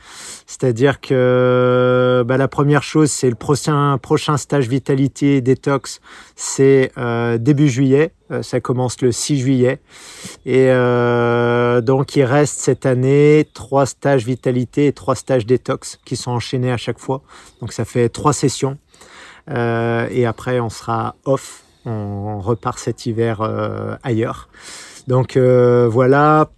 [0.47, 6.01] C'est-à-dire que ben, la première chose, c'est le prochain prochain stage Vitality Detox,
[6.35, 8.13] c'est euh, début juillet.
[8.33, 9.81] Euh, ça commence le 6 juillet.
[10.45, 16.17] Et euh, donc, il reste cette année trois stages Vitalité et trois stages Détox qui
[16.17, 17.23] sont enchaînés à chaque fois.
[17.61, 18.79] Donc, ça fait trois sessions.
[19.51, 21.63] Euh, et après, on sera off.
[21.87, 24.49] On repart cet hiver euh, ailleurs.
[25.09, 26.51] Donc euh, voilà.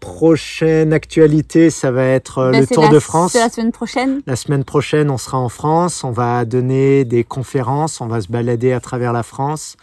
[0.00, 3.32] Prochaine actualité, ça va être euh, Ben, le Tour la- de France.
[3.32, 4.20] C'est la semaine prochaine.
[4.26, 6.04] La semaine prochaine, on sera en France.
[6.04, 8.02] On va donner des conférences.
[8.02, 9.76] On va se balader à travers la France,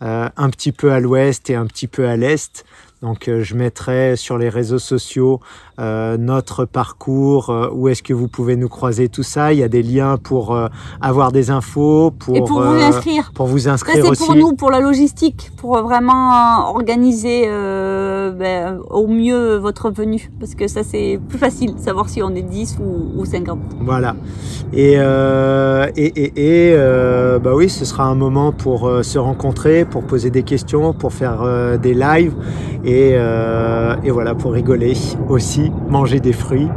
[0.00, 2.64] euh, un petit peu à l'ouest et un petit peu à l'est.
[3.06, 5.40] Donc je mettrai sur les réseaux sociaux
[5.78, 9.52] notre parcours, où est-ce que vous pouvez nous croiser, tout ça.
[9.52, 10.58] Il y a des liens pour
[11.02, 13.30] avoir des infos, pour, Et pour vous inscrire.
[13.34, 14.22] Pour vous inscrire Ça, aussi.
[14.22, 20.30] c'est pour nous, pour la logistique, pour vraiment organiser ben, au mieux votre venue.
[20.40, 23.58] Parce que ça, c'est plus facile, savoir si on est 10 ou, ou 50.
[23.82, 24.16] Voilà.
[24.72, 29.18] Et, euh, et, et, et euh, bah oui, ce sera un moment pour euh, se
[29.18, 32.34] rencontrer, pour poser des questions, pour faire euh, des lives
[32.84, 34.94] et, euh, et, voilà, pour rigoler
[35.28, 36.68] aussi, manger des fruits.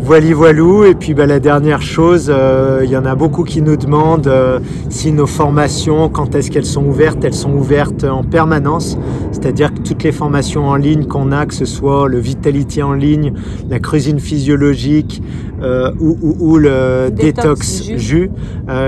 [0.00, 0.84] Voilà, voilou.
[0.84, 4.26] Et puis bah, la dernière chose, euh, il y en a beaucoup qui nous demandent
[4.26, 4.58] euh,
[4.90, 8.98] si nos formations, quand est-ce qu'elles sont ouvertes, elles sont ouvertes en permanence.
[9.32, 12.92] C'est-à-dire que toutes les formations en ligne qu'on a, que ce soit le Vitality en
[12.92, 13.32] ligne,
[13.70, 15.22] la cuisine physiologique
[15.64, 18.30] euh, ou, ou, ou, le détox, détox jus, jus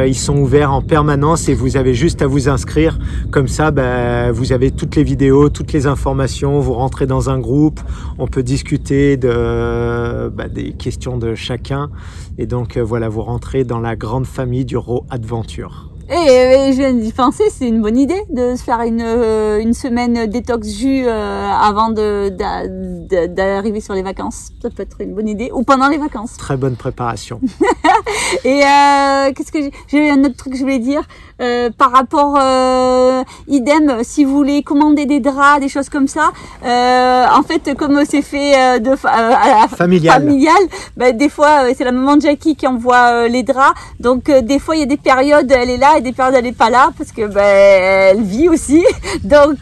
[0.07, 2.99] ils sont ouverts en permanence et vous avez juste à vous inscrire.
[3.31, 7.39] Comme ça, bah, vous avez toutes les vidéos, toutes les informations, vous rentrez dans un
[7.39, 7.81] groupe,
[8.19, 11.91] on peut discuter de, bah, des questions de chacun.
[12.39, 15.96] Et donc euh, voilà, vous rentrez dans la grande famille du Raw Adventure.
[16.09, 19.59] Et, et, je viens d'y penser, c'est une bonne idée de se faire une, euh,
[19.61, 24.51] une semaine détox jus euh, avant d'arriver sur les vacances.
[24.63, 25.51] Ça peut être une bonne idée.
[25.53, 26.37] Ou pendant les vacances.
[26.37, 27.41] Très bonne préparation.
[28.45, 31.03] et euh, qu'est-ce que j'ai un autre truc que je voulais dire
[31.41, 36.33] euh, par rapport euh, idem si vous voulez commander des draps des choses comme ça
[36.63, 40.63] en fait comme c'est fait de familial, familial
[40.97, 44.77] bah, des fois c'est la maman de Jackie qui envoie les draps donc des fois
[44.77, 46.91] il y a des périodes elle est là et des périodes elle est pas là
[46.97, 48.85] parce que bah, elle vit aussi.
[49.25, 49.59] Donc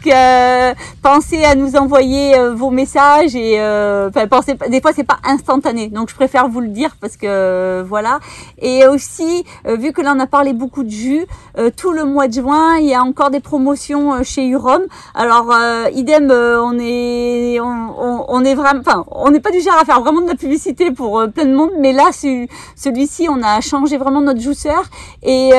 [1.01, 3.57] pensez à nous envoyer vos messages et
[4.29, 5.87] pensez des fois c'est pas instantané.
[5.89, 8.19] Donc je préfère vous le dire parce que voilà.
[8.59, 11.25] Et aussi vu que là on a parlé beaucoup de jus
[11.57, 14.81] euh, tout le mois de juin, il y a encore des promotions euh, chez Urom.
[15.13, 19.77] Alors euh, idem, on est on, on, est vraiment, enfin, on n'est pas du genre
[19.79, 23.61] à faire vraiment de la publicité pour plein de monde, mais là celui-ci, on a
[23.61, 24.83] changé vraiment notre jousseur
[25.23, 25.51] et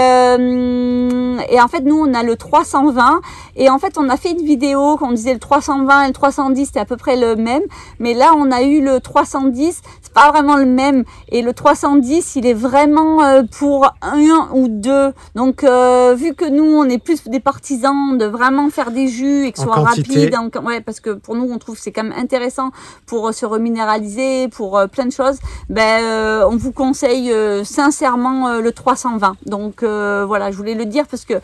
[1.49, 3.21] et en fait nous on a le 320
[3.57, 6.67] et en fait on a fait une vidéo qu'on disait le 320 et le 310
[6.67, 7.63] c'était à peu près le même,
[7.99, 11.05] mais là on a eu le 310, c'est pas vraiment le même.
[11.31, 14.17] Et le 310 il est vraiment pour un
[14.53, 18.91] ou deux, donc euh, vu que nous, on est plus des partisans de vraiment faire
[18.91, 21.79] des jus et que ce soit rapide, en, ouais, parce que pour nous, on trouve
[21.79, 22.71] c'est quand même intéressant
[23.07, 25.39] pour euh, se reminéraliser, pour euh, plein de choses.
[25.69, 29.37] Ben, euh, on vous conseille euh, sincèrement le 320.
[29.47, 31.35] Donc voilà, je voulais le dire parce que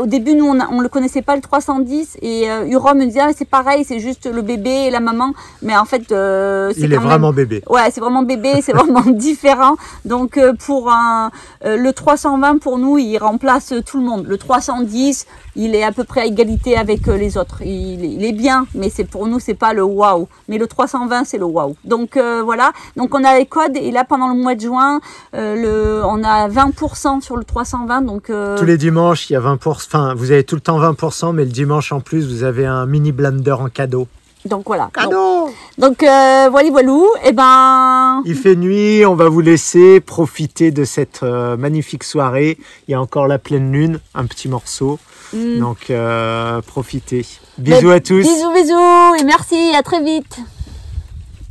[0.00, 3.30] au début, nous, on, on le connaissait pas le 310 et Urom me disait ah,
[3.36, 5.32] c'est pareil, c'est juste le bébé et la maman,
[5.62, 7.62] mais en fait, c'est il est vraiment bébé.
[7.68, 9.76] Ouais, c'est vraiment bébé, c'est vraiment différent.
[10.04, 11.30] Donc pour un,
[11.64, 14.26] le 320 pour nous, il remplace tout le monde.
[14.26, 15.26] Le 310,
[15.58, 17.62] il est à peu près à égalité avec les autres.
[17.62, 20.28] Il, il est bien, mais c'est pour nous, c'est pas le waouh.
[20.48, 21.76] Mais le 320, c'est le waouh.
[21.84, 22.72] Donc euh, voilà.
[22.96, 25.00] Donc on a les codes et là pendant le mois de juin,
[25.34, 28.02] euh, le, on a 20% sur le 320.
[28.02, 28.56] Donc euh...
[28.56, 29.58] tous les dimanches, il y a 20%.
[29.66, 32.86] Enfin, vous avez tout le temps 20%, mais le dimanche en plus, vous avez un
[32.86, 34.06] mini blender en cadeau.
[34.44, 34.90] Donc voilà.
[34.92, 37.06] Cadeau Donc, donc euh, voilà, voilou.
[37.24, 38.22] Et ben.
[38.24, 42.58] Il fait nuit, on va vous laisser profiter de cette euh, magnifique soirée.
[42.86, 44.98] Il y a encore la pleine lune, un petit morceau.
[45.32, 45.58] Mm.
[45.58, 47.26] Donc euh, profitez.
[47.58, 48.22] Bisous Mais, à tous.
[48.22, 49.72] Bisous, bisous et merci.
[49.74, 50.38] À très vite.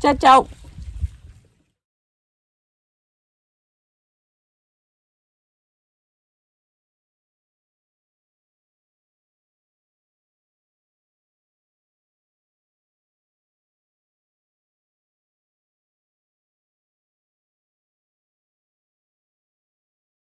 [0.01, 0.47] Ciao, ciao.